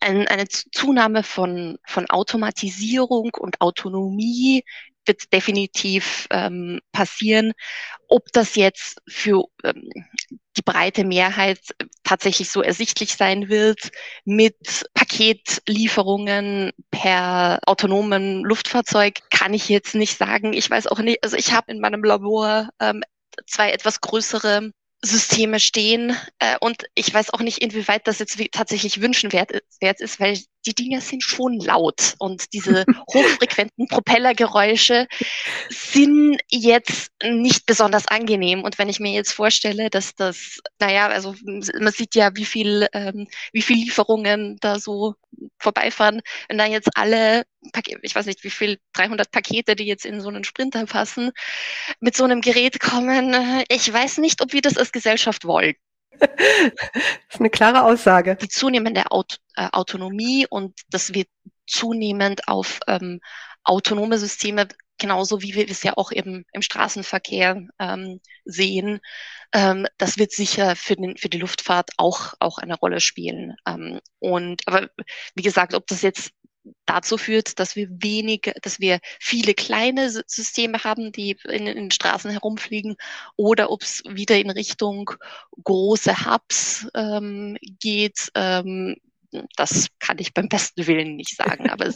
ein, 0.00 0.26
eine 0.28 0.48
Zunahme 0.48 1.22
von, 1.22 1.78
von 1.86 2.10
Automatisierung 2.10 3.30
und 3.38 3.60
Autonomie 3.60 4.64
wird 5.06 5.32
definitiv 5.32 6.26
ähm, 6.30 6.80
passieren. 6.92 7.52
Ob 8.08 8.32
das 8.32 8.56
jetzt 8.56 9.00
für 9.08 9.44
ähm, 9.64 9.90
die 10.56 10.62
breite 10.62 11.04
Mehrheit 11.04 11.60
tatsächlich 12.04 12.50
so 12.50 12.62
ersichtlich 12.62 13.14
sein 13.14 13.48
wird 13.48 13.90
mit 14.24 14.84
Paketlieferungen 14.94 16.72
per 16.90 17.58
autonomen 17.66 18.42
Luftfahrzeug, 18.42 19.20
kann 19.30 19.54
ich 19.54 19.68
jetzt 19.68 19.94
nicht 19.94 20.18
sagen. 20.18 20.52
Ich 20.52 20.70
weiß 20.70 20.86
auch 20.88 20.98
nicht, 20.98 21.24
also 21.24 21.36
ich 21.36 21.52
habe 21.52 21.72
in 21.72 21.80
meinem 21.80 22.04
Labor 22.04 22.68
ähm, 22.80 23.02
zwei 23.46 23.70
etwas 23.70 24.00
größere 24.00 24.72
Systeme 25.04 25.58
stehen. 25.58 26.16
Äh, 26.38 26.56
und 26.60 26.84
ich 26.94 27.12
weiß 27.12 27.32
auch 27.34 27.40
nicht, 27.40 27.58
inwieweit 27.58 28.06
das 28.06 28.18
jetzt 28.18 28.38
tatsächlich 28.52 29.00
wünschenwert 29.00 29.50
ist, 30.00 30.20
weil 30.20 30.38
die 30.66 30.74
Dinger 30.74 31.00
sind 31.00 31.22
schon 31.22 31.58
laut 31.58 32.14
und 32.18 32.52
diese 32.52 32.84
hochfrequenten 33.12 33.88
Propellergeräusche 33.88 35.06
sind 35.68 36.38
jetzt 36.48 37.10
nicht 37.22 37.66
besonders 37.66 38.06
angenehm. 38.06 38.62
Und 38.62 38.78
wenn 38.78 38.88
ich 38.88 39.00
mir 39.00 39.12
jetzt 39.12 39.32
vorstelle, 39.32 39.90
dass 39.90 40.14
das, 40.14 40.60
naja, 40.78 41.08
also 41.08 41.34
man 41.42 41.92
sieht 41.92 42.14
ja, 42.14 42.30
wie 42.34 42.44
viel, 42.44 42.88
ähm, 42.92 43.28
wie 43.52 43.62
viel 43.62 43.76
Lieferungen 43.76 44.56
da 44.60 44.78
so 44.78 45.14
vorbeifahren, 45.58 46.20
wenn 46.48 46.58
da 46.58 46.66
jetzt 46.66 46.90
alle, 46.94 47.44
ich 48.02 48.14
weiß 48.14 48.26
nicht, 48.26 48.44
wie 48.44 48.50
viel, 48.50 48.78
300 48.94 49.30
Pakete, 49.30 49.76
die 49.76 49.84
jetzt 49.84 50.04
in 50.04 50.20
so 50.20 50.28
einen 50.28 50.44
Sprinter 50.44 50.86
passen, 50.86 51.30
mit 52.00 52.16
so 52.16 52.24
einem 52.24 52.40
Gerät 52.40 52.80
kommen, 52.80 53.34
äh, 53.34 53.64
ich 53.68 53.92
weiß 53.92 54.18
nicht, 54.18 54.42
ob 54.42 54.52
wir 54.52 54.62
das 54.62 54.76
als 54.76 54.92
Gesellschaft 54.92 55.44
wollen. 55.44 55.74
Das 57.28 57.36
ist 57.36 57.40
eine 57.40 57.50
klare 57.50 57.82
Aussage. 57.82 58.36
Die 58.36 58.48
zunehmende 58.48 59.10
Aut 59.10 59.38
äh, 59.56 59.68
Autonomie 59.72 60.46
und 60.48 60.78
dass 60.90 61.14
wir 61.14 61.24
zunehmend 61.66 62.48
auf 62.48 62.80
ähm, 62.86 63.20
autonome 63.64 64.18
Systeme, 64.18 64.68
genauso 64.98 65.42
wie 65.42 65.54
wir 65.54 65.68
es 65.68 65.82
ja 65.82 65.94
auch 65.96 66.12
eben 66.12 66.44
im 66.52 66.62
Straßenverkehr 66.62 67.62
ähm, 67.78 68.20
sehen, 68.44 69.00
ähm, 69.52 69.86
das 69.98 70.18
wird 70.18 70.32
sicher 70.32 70.76
für, 70.76 70.96
den, 70.96 71.16
für 71.16 71.28
die 71.28 71.38
Luftfahrt 71.38 71.90
auch, 71.96 72.34
auch 72.40 72.58
eine 72.58 72.76
Rolle 72.76 73.00
spielen. 73.00 73.54
Ähm, 73.66 74.00
und 74.18 74.62
aber 74.66 74.88
wie 75.34 75.42
gesagt, 75.42 75.74
ob 75.74 75.86
das 75.86 76.02
jetzt 76.02 76.32
dazu 76.86 77.18
führt, 77.18 77.58
dass 77.58 77.76
wir 77.76 77.88
wenige, 77.90 78.54
dass 78.62 78.80
wir 78.80 79.00
viele 79.20 79.54
kleine 79.54 80.10
Systeme 80.10 80.84
haben, 80.84 81.12
die 81.12 81.36
in, 81.44 81.66
in 81.66 81.76
den 81.76 81.90
Straßen 81.90 82.30
herumfliegen, 82.30 82.96
oder 83.36 83.70
ob 83.70 83.82
es 83.82 84.02
wieder 84.08 84.38
in 84.38 84.50
Richtung 84.50 85.10
große 85.64 86.26
Hubs 86.26 86.86
ähm, 86.94 87.56
geht. 87.80 88.30
Ähm, 88.34 88.96
das 89.56 89.88
kann 89.98 90.18
ich 90.18 90.34
beim 90.34 90.48
besten 90.48 90.86
Willen 90.86 91.16
nicht 91.16 91.36
sagen, 91.36 91.70
aber 91.70 91.90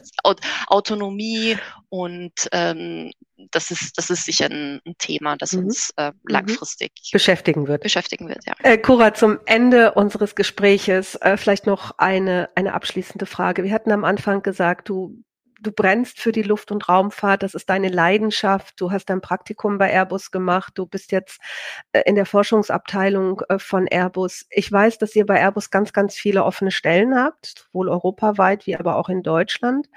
Autonomie 0.68 1.56
und 1.88 2.32
ähm, 2.52 3.10
das 3.50 3.70
ist, 3.70 3.98
das 3.98 4.10
ist 4.10 4.24
sicher 4.24 4.46
ein, 4.46 4.80
Thema, 4.98 5.36
das 5.36 5.52
mhm. 5.52 5.64
uns 5.64 5.92
äh, 5.96 6.10
mhm. 6.10 6.14
langfristig 6.28 6.92
beschäftigen 7.12 7.68
wird. 7.68 7.82
Beschäftigen 7.82 8.28
wird, 8.28 8.44
ja. 8.46 8.54
Äh, 8.62 8.78
Cora, 8.78 9.14
zum 9.14 9.38
Ende 9.44 9.92
unseres 9.92 10.34
Gespräches 10.34 11.16
äh, 11.16 11.36
vielleicht 11.36 11.66
noch 11.66 11.92
eine, 11.98 12.48
eine 12.54 12.72
abschließende 12.72 13.26
Frage. 13.26 13.64
Wir 13.64 13.72
hatten 13.72 13.92
am 13.92 14.04
Anfang 14.04 14.42
gesagt, 14.42 14.88
du 14.88 15.22
du 15.60 15.72
brennst 15.72 16.20
für 16.20 16.32
die 16.32 16.42
Luft- 16.42 16.70
und 16.70 16.88
Raumfahrt, 16.88 17.42
das 17.42 17.54
ist 17.54 17.68
deine 17.70 17.88
Leidenschaft. 17.88 18.80
Du 18.80 18.90
hast 18.90 19.06
dein 19.06 19.20
Praktikum 19.20 19.78
bei 19.78 19.90
Airbus 19.90 20.30
gemacht, 20.30 20.72
du 20.76 20.86
bist 20.86 21.12
jetzt 21.12 21.40
äh, 21.92 22.02
in 22.06 22.14
der 22.14 22.26
Forschungsabteilung 22.26 23.42
äh, 23.48 23.58
von 23.58 23.86
Airbus. 23.86 24.46
Ich 24.50 24.70
weiß, 24.70 24.98
dass 24.98 25.16
ihr 25.16 25.26
bei 25.26 25.40
Airbus 25.40 25.70
ganz, 25.70 25.92
ganz 25.92 26.14
viele 26.14 26.44
offene 26.44 26.70
Stellen 26.70 27.14
habt, 27.14 27.66
sowohl 27.66 27.88
europaweit 27.88 28.66
wie 28.66 28.76
aber 28.76 28.96
auch 28.96 29.08
in 29.08 29.22
Deutschland. 29.22 29.88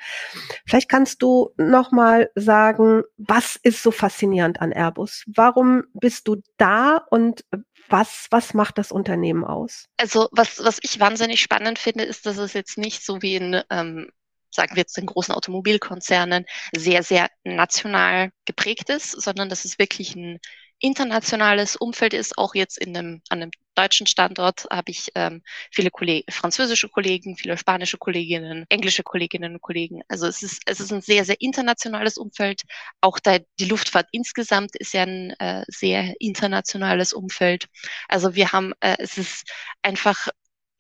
Vielleicht 0.66 0.90
kannst 0.90 1.22
du 1.22 1.52
noch 1.58 1.92
mal 1.92 2.30
sagen, 2.36 3.04
was 3.18 3.56
ist 3.56 3.84
so 3.84 3.92
faszinierend 3.92 4.62
an 4.62 4.72
Airbus? 4.72 5.24
Warum 5.28 5.84
bist 5.94 6.28
du 6.28 6.42
da 6.58 6.98
und 7.10 7.44
was, 7.90 8.28
was 8.30 8.54
macht 8.54 8.78
das 8.78 8.92
Unternehmen 8.92 9.44
aus? 9.44 9.86
Also 9.98 10.30
was, 10.32 10.64
was 10.64 10.80
ich 10.82 11.00
wahnsinnig 11.00 11.42
spannend 11.42 11.80
finde, 11.80 12.04
ist, 12.04 12.26
dass 12.26 12.38
es 12.38 12.54
jetzt 12.54 12.78
nicht 12.78 13.04
so 13.04 13.22
wie 13.22 13.36
in 13.36 13.62
ähm, 13.70 14.12
sagen 14.52 14.76
wir 14.76 14.82
jetzt 14.82 14.98
den 14.98 15.06
großen 15.06 15.34
Automobilkonzernen, 15.34 16.46
sehr, 16.76 17.04
sehr 17.04 17.30
national 17.44 18.32
geprägt 18.46 18.90
ist, 18.90 19.12
sondern 19.12 19.50
dass 19.50 19.66
es 19.66 19.80
wirklich 19.80 20.16
ein 20.16 20.40
internationales 20.80 21.76
Umfeld 21.76 22.14
ist. 22.14 22.38
Auch 22.38 22.56
jetzt 22.56 22.78
in 22.78 22.96
einem, 22.96 23.22
an 23.30 23.42
einem 23.42 23.52
deutschen 23.76 24.08
Standort 24.08 24.66
habe 24.72 24.92
ich 24.92 25.10
ähm, 25.16 25.42
viele 25.72 25.92
Kollegen, 25.92 26.32
französische 26.32 26.90
Kollegen, 26.90 27.36
viele 27.36 27.58
spanische 27.58 27.98
Kolleginnen, 27.98 28.66
englische 28.70 29.04
Kolleginnen 29.04 29.56
und 29.56 29.62
Kollegen. 29.62 30.02
Also 30.08 30.28
es 30.28 30.42
ist, 30.42 30.62
es 30.66 30.80
ist 30.80 30.92
ein 30.92 31.02
sehr, 31.02 31.26
sehr 31.26 31.40
internationales 31.40 32.18
Umfeld. 32.18 32.64
Auch 33.02 33.20
da 33.20 33.40
die 33.60 33.66
Luftfahrt 33.66 34.08
insgesamt 34.12 34.76
ist 34.76 34.94
ja 34.94 35.04
ein 35.04 35.32
äh, 35.40 35.64
sehr 35.68 36.16
internationales 36.20 37.14
Umfeld. 37.14 37.68
Also 38.08 38.36
wir 38.36 38.52
haben, 38.52 38.74
äh, 38.80 38.96
es 39.00 39.18
ist 39.18 39.52
einfach 39.82 40.28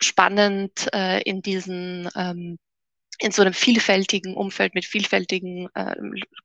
spannend 0.01 0.87
äh, 0.93 1.21
in 1.23 1.41
diesen 1.41 2.09
ähm, 2.15 2.57
in 3.19 3.31
so 3.31 3.41
einem 3.41 3.53
vielfältigen 3.53 4.33
Umfeld 4.35 4.75
mit 4.75 4.85
vielfältigen 4.85 5.69
äh, 5.75 5.95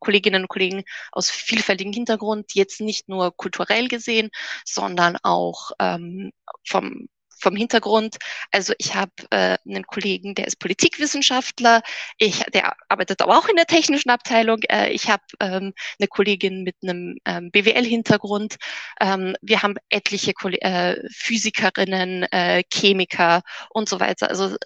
Kolleginnen 0.00 0.42
und 0.42 0.48
Kollegen 0.48 0.84
aus 1.12 1.30
vielfältigen 1.30 1.92
Hintergrund, 1.92 2.54
jetzt 2.54 2.80
nicht 2.80 3.08
nur 3.08 3.36
kulturell 3.36 3.88
gesehen, 3.88 4.30
sondern 4.64 5.16
auch 5.22 5.70
ähm, 5.78 6.32
vom 6.66 7.08
vom 7.44 7.54
Hintergrund. 7.56 8.16
Also 8.50 8.72
ich 8.78 8.94
habe 8.94 9.12
äh, 9.30 9.58
einen 9.68 9.86
Kollegen, 9.86 10.34
der 10.34 10.46
ist 10.46 10.58
Politikwissenschaftler, 10.58 11.82
ich, 12.18 12.42
der 12.54 12.74
arbeitet 12.88 13.20
aber 13.20 13.38
auch 13.38 13.48
in 13.48 13.56
der 13.56 13.66
technischen 13.66 14.10
Abteilung. 14.10 14.60
Äh, 14.70 14.90
ich 14.90 15.10
habe 15.10 15.22
ähm, 15.40 15.74
eine 15.98 16.08
Kollegin 16.08 16.62
mit 16.62 16.76
einem 16.82 17.16
ähm, 17.26 17.50
BWL-Hintergrund. 17.50 18.56
Ähm, 19.00 19.36
wir 19.42 19.62
haben 19.62 19.76
etliche 19.90 20.32
Koll 20.32 20.54
äh, 20.54 20.96
Physikerinnen, 21.10 22.24
äh, 22.32 22.62
Chemiker 22.72 23.42
und 23.70 23.88
so 23.88 24.00
weiter. 24.00 24.30
Also 24.30 24.56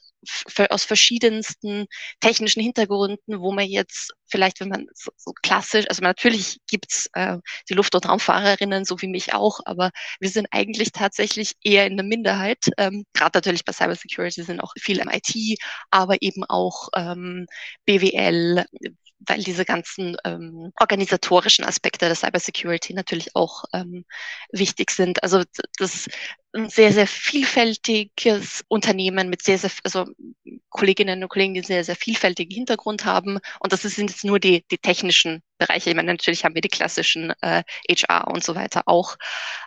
aus 0.71 0.85
verschiedensten 0.85 1.87
technischen 2.21 2.63
Hintergründen, 2.63 3.41
wo 3.41 3.53
man 3.53 3.67
jetzt 3.67 4.13
vielleicht, 4.27 4.61
wenn 4.61 4.69
man 4.69 4.87
so, 4.95 5.11
so 5.17 5.33
klassisch, 5.43 5.87
also 5.89 6.03
natürlich 6.03 6.59
gibt's 6.69 7.09
äh, 7.15 7.39
die 7.69 7.75
Luft- 7.75 7.95
und 7.95 8.09
Raumfahrerinnen, 8.09 8.85
so 8.85 9.01
wie 9.01 9.09
mich 9.09 9.35
auch, 9.35 9.61
aber 9.65 9.91
wir 10.21 10.29
sind 10.31 10.49
eigentlich 10.51 10.93
tatsächlich 10.93 11.53
eher 11.63 11.87
in 11.87 11.97
der 11.97 12.05
Minderheit. 12.07 12.65
Ähm, 12.77 13.05
Gerade 13.15 13.39
natürlich 13.39 13.65
bei 13.65 13.73
Cybersecurity 13.73 14.43
sind 14.43 14.61
auch 14.61 14.73
viele 14.79 15.03
im 15.03 15.09
IT, 15.11 15.59
aber 15.91 16.17
eben 16.21 16.45
auch 16.45 16.89
ähm, 16.95 17.47
BWL, 17.87 18.65
weil 19.21 19.43
diese 19.43 19.65
ganzen 19.65 20.17
ähm, 20.25 20.73
organisatorischen 20.81 21.65
Aspekte 21.65 22.07
der 22.07 22.15
Cybersecurity 22.15 22.95
natürlich 22.95 23.35
auch 23.35 23.65
ähm, 23.73 24.05
wichtig 24.53 24.91
sind. 24.91 25.23
Also 25.23 25.43
das 25.79 26.09
ein 26.53 26.71
sehr, 26.71 26.93
sehr 26.93 27.07
vielfältiges 27.07 28.65
Unternehmen 28.69 29.29
mit 29.29 29.43
sehr, 29.43 29.59
sehr, 29.59 29.71
also 29.85 30.07
Kolleginnen 30.71 31.23
und 31.23 31.29
Kollegen, 31.29 31.55
die 31.55 31.61
sehr, 31.61 31.85
sehr 31.85 31.97
vielfältigen 31.97 32.55
Hintergrund 32.55 33.05
haben. 33.05 33.39
Und 33.61 33.73
das 33.73 33.83
sind 33.83 34.11
jetzt 34.11 34.25
nur 34.25 34.41
die, 34.41 34.65
die 34.71 34.79
technischen 34.79 35.43
Bereiche. 35.59 35.91
Ich 35.91 35.97
meine, 35.97 36.13
natürlich 36.13 36.45
haben 36.45 36.55
wir 36.55 36.63
die 36.63 36.69
klassischen 36.69 37.33
äh, 37.43 37.63
HR 37.91 38.29
und 38.29 38.43
so 38.45 38.55
weiter 38.55 38.83
auch. 38.87 39.17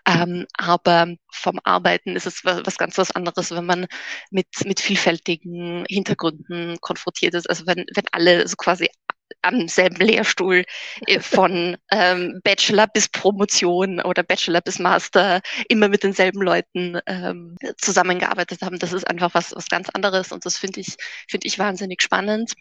Ähm, 0.08 0.48
aber 0.58 1.14
vom 1.32 1.60
Arbeiten 1.64 2.16
ist 2.16 2.26
es 2.26 2.44
was, 2.44 2.62
was 2.66 2.78
ganz 2.78 2.98
was 2.98 3.12
anderes, 3.12 3.52
wenn 3.52 3.66
man 3.66 3.86
mit, 4.32 4.48
mit 4.66 4.80
vielfältigen 4.80 5.86
Hintergründen 5.88 6.80
konfrontiert 6.82 7.36
ist. 7.36 7.50
Also 7.50 7.68
wenn, 7.68 7.86
wenn 7.94 8.06
alle 8.12 8.48
so 8.48 8.56
quasi 8.56 8.90
am 9.42 9.68
selben 9.68 9.98
Lehrstuhl 10.06 10.64
äh, 11.08 11.20
von 11.20 11.78
ähm, 11.92 12.42
Bachelor 12.44 12.88
bis 12.88 13.10
Promotion 13.10 14.02
oder 14.02 14.24
Bachelor 14.24 14.62
bis 14.62 14.80
Master 14.80 15.42
immer 15.70 15.90
mit 15.90 16.04
denselben 16.04 16.42
Leuten 16.42 17.00
ähm, 17.08 17.56
zusammengearbeitet 17.78 18.62
haben. 18.62 18.80
Das 18.80 18.94
ist 18.94 19.08
einfach 19.08 19.34
was, 19.34 19.56
was 19.56 19.68
ganz 19.68 19.90
anderes 19.90 20.32
und 20.32 20.46
das 20.46 20.58
finde 20.58 20.80
ich, 20.82 20.96
finde 21.30 21.48
ich 21.48 21.60
wahnsinnig 21.60 22.02
spannend. 22.02 22.54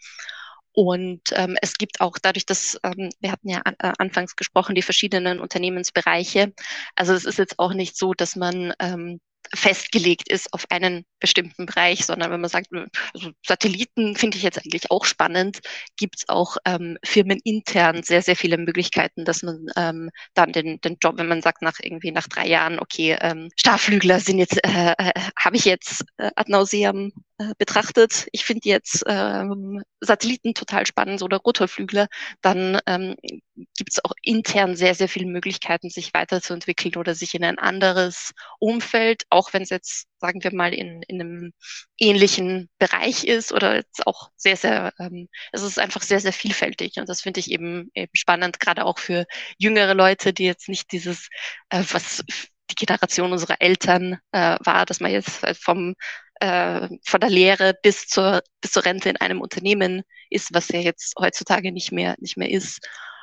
Und 0.72 1.22
ähm, 1.32 1.56
es 1.62 1.74
gibt 1.74 2.00
auch 2.00 2.16
dadurch, 2.22 2.46
dass 2.46 2.78
ähm, 2.84 3.10
wir 3.20 3.32
hatten 3.32 3.48
ja 3.48 3.60
an, 3.64 3.74
äh, 3.80 3.92
anfangs 3.98 4.36
gesprochen, 4.36 4.74
die 4.74 4.82
verschiedenen 4.82 5.40
Unternehmensbereiche. 5.40 6.52
Also 6.94 7.12
es 7.12 7.24
ist 7.24 7.38
jetzt 7.38 7.58
auch 7.58 7.72
nicht 7.74 7.96
so, 7.96 8.14
dass 8.14 8.36
man 8.36 8.72
ähm, 8.78 9.20
festgelegt 9.55 10.31
ist 10.31 10.53
auf 10.53 10.66
einen 10.70 11.05
bestimmten 11.18 11.66
Bereich, 11.66 12.07
sondern 12.07 12.31
wenn 12.31 12.40
man 12.40 12.50
sagt, 12.50 12.68
also 13.14 13.31
Satelliten 13.44 14.16
finde 14.16 14.37
ich 14.37 14.42
jetzt 14.42 14.59
eigentlich 14.59 14.90
auch 14.90 15.05
spannend, 15.05 15.61
gibt 15.96 16.16
es 16.18 16.29
auch 16.29 16.57
ähm, 16.64 16.98
firmenintern 17.05 18.03
sehr, 18.03 18.22
sehr 18.22 18.37
viele 18.37 18.59
Möglichkeiten, 18.59 19.24
dass 19.24 19.42
man 19.42 19.66
ähm, 19.76 20.11
dann 20.35 20.53
den, 20.53 20.81
den 20.81 20.96
Job, 21.03 21.18
wenn 21.18 21.29
man 21.29 21.42
sagt, 21.42 21.62
nach 21.62 21.79
irgendwie 21.83 22.12
nach 22.12 22.29
drei 22.29 22.46
Jahren, 22.46 22.79
okay, 22.79 23.16
ähm, 23.20 23.50
Starflügler 23.59 24.20
sind 24.20 24.38
jetzt, 24.38 24.64
äh, 24.64 24.94
äh, 24.98 25.12
habe 25.37 25.57
ich 25.57 25.64
jetzt 25.64 26.05
äh, 26.18 26.31
ad 26.37 26.50
nauseam 26.50 27.12
äh, 27.40 27.55
betrachtet, 27.57 28.29
ich 28.33 28.44
finde 28.44 28.68
jetzt 28.68 29.03
ähm, 29.07 29.83
Satelliten 30.00 30.53
total 30.53 30.85
spannend 30.85 31.22
oder 31.22 31.38
Rotorflügler, 31.38 32.07
dann 32.42 32.79
ähm, 32.85 33.16
gibt 33.79 33.92
es 33.92 34.05
auch 34.05 34.12
intern 34.20 34.76
sehr, 34.76 34.94
sehr 34.94 35.09
viele 35.09 35.24
Möglichkeiten, 35.24 35.88
sich 35.88 36.12
weiterzuentwickeln 36.12 36.96
oder 36.96 37.14
sich 37.14 37.35
in 37.35 37.42
ein 37.42 37.59
anderes 37.59 38.33
Umfeld, 38.59 39.22
auch 39.31 39.55
wenn 39.55 39.62
es 39.62 39.70
jetzt, 39.70 40.07
sagen 40.18 40.44
wir 40.44 40.55
mal, 40.55 40.74
in, 40.74 41.03
in 41.09 41.18
einem 41.18 41.53
ähnlichen 41.98 42.68
Bereich 42.79 43.24
ist 43.24 43.53
oder 43.53 43.76
jetzt 43.76 44.07
auch 44.07 44.29
sehr, 44.37 44.59
sehr, 44.59 44.92
ähm, 44.98 45.26
es 45.53 45.62
ist 45.62 45.79
einfach 45.79 46.03
sehr, 46.03 46.20
sehr 46.20 46.35
vielfältig. 46.35 46.98
Und 46.98 47.09
das 47.09 47.22
finde 47.22 47.40
ich 47.40 47.50
eben, 47.50 47.90
eben 47.94 48.12
spannend, 48.12 48.61
gerade 48.61 48.85
auch 48.85 48.98
für 48.98 49.24
jüngere 49.57 49.94
Leute, 49.94 50.35
die 50.35 50.44
jetzt 50.44 50.68
nicht 50.68 50.92
dieses, 50.92 51.29
äh, 51.70 51.83
was 51.90 52.22
die 52.70 52.74
Generation 52.74 53.33
unserer 53.33 53.57
Eltern 53.61 54.18
äh, 54.33 54.59
war, 54.61 54.85
dass 54.85 55.00
man 55.00 55.11
jetzt 55.11 55.44
vom 55.59 55.94
äh, 56.40 56.88
von 57.05 57.20
der 57.20 57.31
Lehre 57.31 57.74
bis 57.83 58.07
zur 58.07 58.42
bis 58.61 58.72
zur 58.72 58.85
Rente 58.85 59.09
in 59.09 59.16
einem 59.16 59.40
Unternehmen 59.40 60.03
ist, 60.31 60.53
was 60.53 60.68
ja 60.68 60.81
jetzt 60.81 61.14
heutzutage 61.18 61.72
nicht 61.72 61.92
mehr 61.92 62.16
nicht 62.18 62.37
mehr 62.37 62.50
ist 62.50 62.81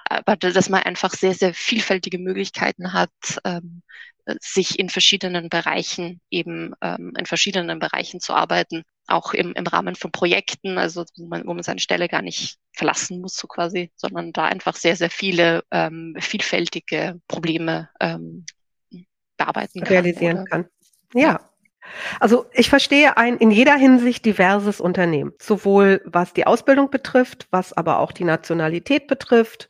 aber 0.10 0.36
dass 0.36 0.70
man 0.70 0.84
einfach 0.84 1.14
sehr, 1.14 1.34
sehr 1.34 1.54
vielfältige 1.54 2.20
Möglichkeiten 2.20 2.94
hat, 2.94 3.12
ähm, 3.44 3.82
sich 4.42 4.78
in 4.78 4.90
verschiedenen 4.90 5.50
Bereichen 5.50 6.20
eben 6.30 6.74
ähm, 6.82 7.14
in 7.18 7.26
verschiedenen 7.26 7.80
Bereichen 7.80 8.20
zu 8.20 8.34
arbeiten, 8.34 8.84
auch 9.08 9.34
im, 9.34 9.54
im 9.54 9.68
Rahmen 9.68 9.96
von 9.96 10.12
Projekten, 10.12 10.78
also 10.78 11.06
wo 11.18 11.28
man, 11.28 11.48
wo 11.48 11.54
man 11.54 11.64
seine 11.64 11.80
Stelle 11.80 12.10
gar 12.10 12.22
nicht 12.22 12.58
verlassen 12.74 13.22
muss, 13.22 13.36
so 13.36 13.48
quasi, 13.48 13.92
sondern 13.96 14.34
da 14.34 14.46
einfach 14.46 14.76
sehr, 14.76 14.98
sehr 14.98 15.10
viele 15.10 15.64
ähm, 15.72 16.16
vielfältige 16.20 17.22
Probleme 17.28 17.90
ähm, 18.02 18.46
bearbeiten 19.38 19.80
kann. 19.80 19.88
Realisieren 19.88 20.46
kann. 20.46 20.68
Ja. 21.14 21.40
Also 22.20 22.46
ich 22.54 22.70
verstehe 22.70 23.18
ein 23.18 23.38
in 23.38 23.52
jeder 23.52 23.76
Hinsicht 23.76 24.26
diverses 24.26 24.80
Unternehmen, 24.80 25.34
sowohl 25.42 26.02
was 26.06 26.34
die 26.34 26.46
Ausbildung 26.46 26.90
betrifft, 26.90 27.48
was 27.52 27.74
aber 27.74 28.00
auch 28.00 28.12
die 28.12 28.24
Nationalität 28.24 29.08
betrifft, 29.08 29.68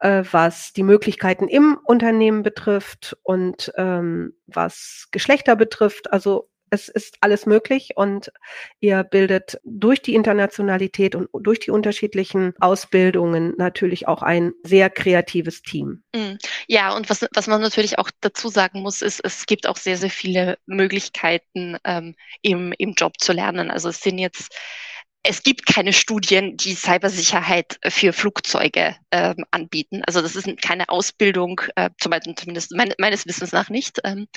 äh, 0.00 0.24
was 0.30 0.72
die 0.72 0.82
Möglichkeiten 0.82 1.48
im 1.48 1.78
Unternehmen 1.84 2.42
betrifft 2.42 3.16
und 3.22 3.72
ähm, 3.76 4.34
was 4.46 5.08
Geschlechter 5.10 5.56
betrifft. 5.56 6.12
Also 6.12 6.49
es 6.70 6.88
ist 6.88 7.18
alles 7.20 7.46
möglich 7.46 7.90
und 7.96 8.32
ihr 8.80 9.04
bildet 9.04 9.60
durch 9.64 10.00
die 10.02 10.14
Internationalität 10.14 11.14
und 11.14 11.28
durch 11.32 11.60
die 11.60 11.70
unterschiedlichen 11.70 12.54
Ausbildungen 12.60 13.54
natürlich 13.58 14.08
auch 14.08 14.22
ein 14.22 14.52
sehr 14.62 14.88
kreatives 14.90 15.62
Team. 15.62 16.02
Mm. 16.14 16.36
Ja, 16.68 16.94
und 16.94 17.10
was, 17.10 17.26
was 17.34 17.46
man 17.48 17.60
natürlich 17.60 17.98
auch 17.98 18.10
dazu 18.20 18.48
sagen 18.48 18.80
muss, 18.82 19.02
ist, 19.02 19.20
es 19.24 19.46
gibt 19.46 19.66
auch 19.66 19.76
sehr, 19.76 19.96
sehr 19.96 20.10
viele 20.10 20.58
Möglichkeiten 20.66 21.76
ähm, 21.84 22.14
im, 22.42 22.72
im 22.78 22.94
Job 22.94 23.14
zu 23.18 23.32
lernen. 23.32 23.70
Also 23.70 23.88
es 23.88 24.00
sind 24.00 24.18
jetzt 24.18 24.56
es 25.22 25.42
gibt 25.42 25.66
keine 25.66 25.92
Studien, 25.92 26.56
die 26.56 26.74
Cybersicherheit 26.74 27.78
für 27.86 28.12
Flugzeuge 28.12 28.96
ähm, 29.10 29.44
anbieten. 29.50 30.02
Also 30.06 30.22
das 30.22 30.34
ist 30.34 30.48
keine 30.62 30.88
Ausbildung, 30.88 31.60
äh, 31.76 31.90
zumindest 31.98 32.72
meine, 32.72 32.94
meines 32.98 33.26
Wissens 33.26 33.52
nach 33.52 33.68
nicht. 33.68 34.00
Ähm, 34.04 34.28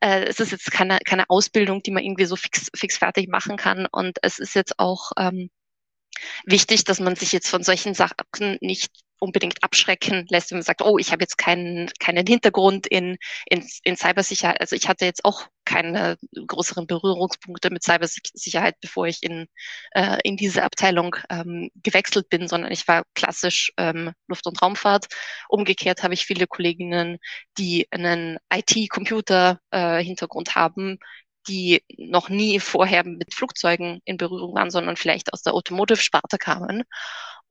äh, 0.00 0.24
es 0.24 0.40
ist 0.40 0.52
jetzt 0.52 0.72
keine, 0.72 0.98
keine 1.04 1.28
Ausbildung, 1.28 1.82
die 1.82 1.90
man 1.90 2.02
irgendwie 2.02 2.24
so 2.24 2.36
fix, 2.36 2.70
fix 2.74 2.96
fertig 2.96 3.28
machen 3.28 3.56
kann. 3.56 3.86
Und 3.92 4.18
es 4.22 4.38
ist 4.38 4.54
jetzt 4.54 4.78
auch 4.78 5.12
ähm, 5.18 5.50
wichtig, 6.46 6.84
dass 6.84 6.98
man 6.98 7.14
sich 7.14 7.32
jetzt 7.32 7.48
von 7.48 7.62
solchen 7.62 7.94
Sachen 7.94 8.56
nicht 8.60 8.90
unbedingt 9.22 9.62
abschrecken 9.62 10.26
lässt, 10.30 10.50
wenn 10.50 10.58
man 10.58 10.64
sagt, 10.64 10.82
oh, 10.82 10.98
ich 10.98 11.12
habe 11.12 11.22
jetzt 11.22 11.38
keinen, 11.38 11.88
keinen 12.00 12.26
Hintergrund 12.26 12.88
in, 12.88 13.16
in, 13.46 13.64
in 13.84 13.96
Cybersicherheit. 13.96 14.60
Also 14.60 14.74
ich 14.74 14.88
hatte 14.88 15.04
jetzt 15.04 15.24
auch 15.24 15.46
keine 15.64 16.16
größeren 16.34 16.88
Berührungspunkte 16.88 17.70
mit 17.70 17.84
Cybersicherheit, 17.84 18.74
bevor 18.80 19.06
ich 19.06 19.22
in, 19.22 19.46
äh, 19.92 20.18
in 20.24 20.36
diese 20.36 20.64
Abteilung 20.64 21.14
ähm, 21.30 21.70
gewechselt 21.76 22.28
bin, 22.30 22.48
sondern 22.48 22.72
ich 22.72 22.88
war 22.88 23.04
klassisch 23.14 23.72
ähm, 23.76 24.10
Luft- 24.26 24.48
und 24.48 24.60
Raumfahrt. 24.60 25.06
Umgekehrt 25.48 26.02
habe 26.02 26.14
ich 26.14 26.26
viele 26.26 26.48
Kolleginnen, 26.48 27.18
die 27.58 27.86
einen 27.92 28.38
IT-Computer-Hintergrund 28.52 30.48
äh, 30.48 30.52
haben, 30.52 30.98
die 31.46 31.82
noch 31.96 32.28
nie 32.28 32.58
vorher 32.60 33.04
mit 33.04 33.34
Flugzeugen 33.34 34.00
in 34.04 34.16
Berührung 34.16 34.54
waren, 34.54 34.70
sondern 34.70 34.96
vielleicht 34.96 35.32
aus 35.32 35.42
der 35.42 35.54
Automotive-Sparte 35.54 36.38
kamen. 36.38 36.82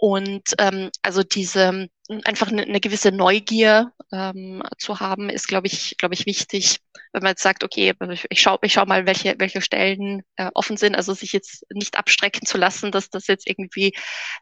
Und 0.01 0.55
ähm, 0.57 0.89
also 1.03 1.21
diese 1.21 1.87
einfach 2.23 2.47
eine, 2.47 2.63
eine 2.63 2.79
gewisse 2.79 3.11
Neugier 3.11 3.91
ähm, 4.11 4.63
zu 4.79 4.99
haben, 4.99 5.29
ist, 5.29 5.47
glaube 5.47 5.67
ich, 5.67 5.95
glaube 5.99 6.15
ich, 6.15 6.25
wichtig, 6.25 6.79
wenn 7.13 7.21
man 7.21 7.33
jetzt 7.33 7.43
sagt, 7.43 7.63
okay, 7.63 7.93
ich 8.31 8.41
schaue 8.41 8.57
ich 8.63 8.73
schau 8.73 8.85
mal, 8.87 9.05
welche, 9.05 9.35
welche 9.37 9.61
Stellen 9.61 10.23
äh, 10.37 10.49
offen 10.55 10.75
sind, 10.75 10.95
also 10.95 11.13
sich 11.13 11.33
jetzt 11.33 11.67
nicht 11.71 11.99
abstrecken 11.99 12.47
zu 12.47 12.57
lassen, 12.57 12.91
dass 12.91 13.11
das 13.11 13.27
jetzt 13.27 13.47
irgendwie 13.47 13.93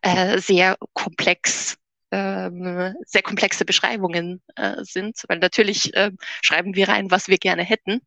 äh, 0.02 0.40
sehr 0.40 0.78
komplex 0.94 1.76
ähm, 2.12 2.96
sehr 3.06 3.22
komplexe 3.22 3.66
Beschreibungen 3.66 4.42
äh, 4.56 4.78
sind, 4.84 5.24
weil 5.28 5.40
natürlich 5.40 5.94
äh, 5.94 6.12
schreiben 6.42 6.74
wir 6.74 6.88
rein, 6.88 7.12
was 7.12 7.28
wir 7.28 7.38
gerne 7.38 7.64
hätten. 7.64 8.00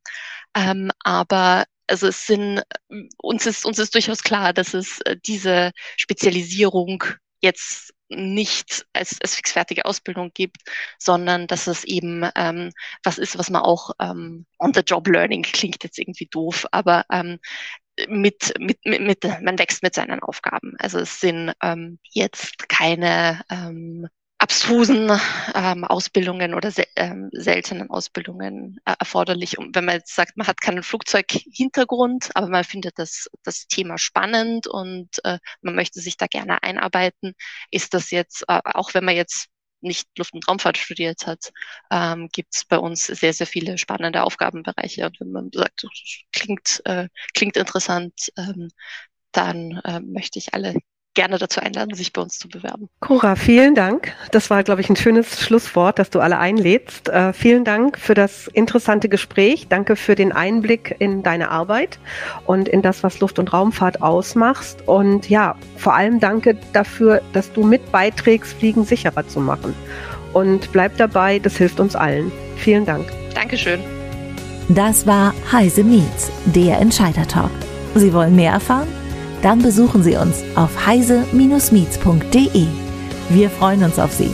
Ähm, 0.57 0.91
aber 1.05 1.67
also 1.87 2.07
es 2.07 2.27
sind, 2.27 2.63
uns 3.19 3.45
ist, 3.47 3.67
uns 3.67 3.79
ist 3.79 3.95
durchaus 3.95 4.23
klar, 4.23 4.55
dass 4.55 4.73
es 4.73 5.01
äh, 5.03 5.17
diese 5.25 5.73
Spezialisierung 5.99 7.05
jetzt 7.43 7.93
nicht 8.09 8.87
als, 8.93 9.19
als 9.23 9.35
fixfertige 9.35 9.85
Ausbildung 9.85 10.31
gibt, 10.35 10.59
sondern 10.99 11.47
dass 11.47 11.67
es 11.67 11.85
eben 11.85 12.29
ähm, 12.37 12.73
was 13.03 13.19
ist, 13.19 13.39
was 13.39 13.51
man 13.51 13.63
auch 13.63 13.91
ähm, 14.01 14.47
on 14.59 14.75
the 14.75 14.81
job 14.81 15.09
learning 15.09 15.43
klingt 15.43 15.83
jetzt 15.83 15.99
irgendwie 15.99 16.27
doof, 16.27 16.67
aber 16.73 17.05
ähm, 17.11 17.39
mit, 18.09 18.55
mit, 18.59 18.79
mit, 18.85 19.03
mit, 19.03 19.25
man 19.43 19.59
wächst 19.59 19.83
mit 19.83 19.95
seinen 19.95 20.21
Aufgaben. 20.21 20.75
Also 20.79 20.99
es 20.99 21.21
sind 21.21 21.53
ähm, 21.63 21.99
jetzt 22.11 22.69
keine 22.69 23.43
ähm, 23.51 24.09
abstrusen 24.43 25.09
ähm, 25.55 25.85
Ausbildungen 25.85 26.55
oder 26.55 26.73
se 26.73 26.85
ähm, 26.97 27.31
seltenen 27.33 27.91
Ausbildungen 27.91 28.81
äh, 28.85 28.95
erforderlich. 28.99 29.57
Und 29.57 29.77
wenn 29.77 29.85
man 29.85 29.95
jetzt 29.97 30.17
sagt, 30.17 30.37
man 30.37 30.49
hat 30.49 30.61
keinen 30.61 30.83
Flugzeughintergrund, 30.83 32.31
aber 32.35 32.49
man 32.49 32.65
findet 32.65 32.99
das, 32.99 33.29
das 33.45 33.69
Thema 33.69 33.99
spannend 33.99 34.67
und 34.67 35.11
äh, 35.25 35.39
man 35.61 35.77
möchte 35.77 36.01
sich 36.01 36.17
da 36.17 36.27
gerne 36.27 36.61
einarbeiten, 36.65 37.35
ist 37.71 37.95
das 37.95 38.11
jetzt, 38.11 38.43
äh, 38.49 38.61
auch 38.65 38.95
wenn 38.95 39.05
man 39.05 39.15
jetzt 39.15 39.47
nicht 39.81 40.09
Luft- 40.19 40.35
und 40.35 40.49
Raumfahrt 40.49 40.77
studiert 40.77 41.25
hat, 41.27 41.53
ähm, 41.93 42.29
gibt 42.33 42.53
es 42.57 42.65
bei 42.65 42.79
uns 42.79 43.07
sehr, 43.07 43.33
sehr 43.35 43.47
viele 43.47 43.79
spannende 43.79 44.25
Aufgabenbereiche. 44.25 45.07
Und 45.07 45.21
wenn 45.21 45.31
man 45.31 45.51
sagt, 45.53 45.87
klingt, 46.33 46.83
äh, 46.85 47.09
klingt 47.35 47.57
interessant, 47.57 48.33
ähm, 48.37 48.71
dann 49.31 49.81
äh, 49.85 50.01
möchte 50.01 50.41
ich 50.41 50.53
alle 50.55 50.75
gerne 51.15 51.39
dazu 51.39 51.61
einladen, 51.61 51.95
sich 51.95 52.13
bei 52.13 52.23
uns 52.23 52.39
zu 52.39 52.49
bewerben. 52.49 52.89
Cora, 53.01 53.37
vielen 53.37 53.75
Dank. 53.75 54.13
Das 54.31 54.51
war, 54.51 54.63
glaube 54.63 54.81
ich, 54.81 54.89
ein 54.89 54.97
schönes 54.97 55.41
Schlusswort, 55.41 55.99
dass 55.99 56.11
du 56.11 56.21
alle 56.21 56.39
einlädst. 56.39 57.09
Äh, 57.09 57.33
vielen 57.33 57.65
Dank 57.65 57.99
für 57.99 58.15
das 58.15 58.49
interessante 58.49 59.09
Gespräch. 59.09 59.69
Danke 59.69 59.97
für 59.97 60.15
den 60.15 60.33
Einblick 60.33 60.97
in 60.99 61.23
deine 61.23 61.51
Arbeit 61.51 61.99
und 62.47 62.69
in 62.69 62.83
das, 62.83 63.03
was 63.03 63.21
Luft- 63.21 63.39
und 63.39 63.53
Raumfahrt 63.53 64.03
ausmachst. 64.03 64.87
Und 64.87 65.29
ja, 65.29 65.57
vor 65.77 65.95
allem 65.95 66.21
danke 66.21 66.57
dafür, 66.73 67.21
dass 67.33 67.53
du 67.53 67.63
mit 67.63 67.93
beiträgst, 67.93 68.55
Fliegen 68.55 68.85
sicherer 68.85 69.27
zu 69.27 69.41
machen. 69.41 69.75
Und 70.33 70.73
bleib 70.73 70.97
dabei, 70.97 71.39
das 71.39 71.57
hilft 71.57 71.79
uns 71.79 71.95
allen. 71.95 72.33
Vielen 72.57 72.87
Dank. 72.87 73.07
Dankeschön. 73.35 73.81
Das 74.69 75.07
war 75.07 75.35
Heise 75.51 75.85
Meets, 75.85 76.31
der 76.47 76.79
Entscheider-Talk. 76.79 77.51
Sie 77.95 78.13
wollen 78.15 78.35
mehr 78.35 78.53
erfahren? 78.53 78.89
Dann 79.43 79.61
besuchen 79.61 80.03
Sie 80.03 80.17
uns 80.17 80.43
auf 80.55 80.87
heise-meets.de. 80.87 82.67
Wir 83.29 83.51
freuen 83.51 83.83
uns 83.83 83.99
auf 83.99 84.13
Sie. 84.13 84.31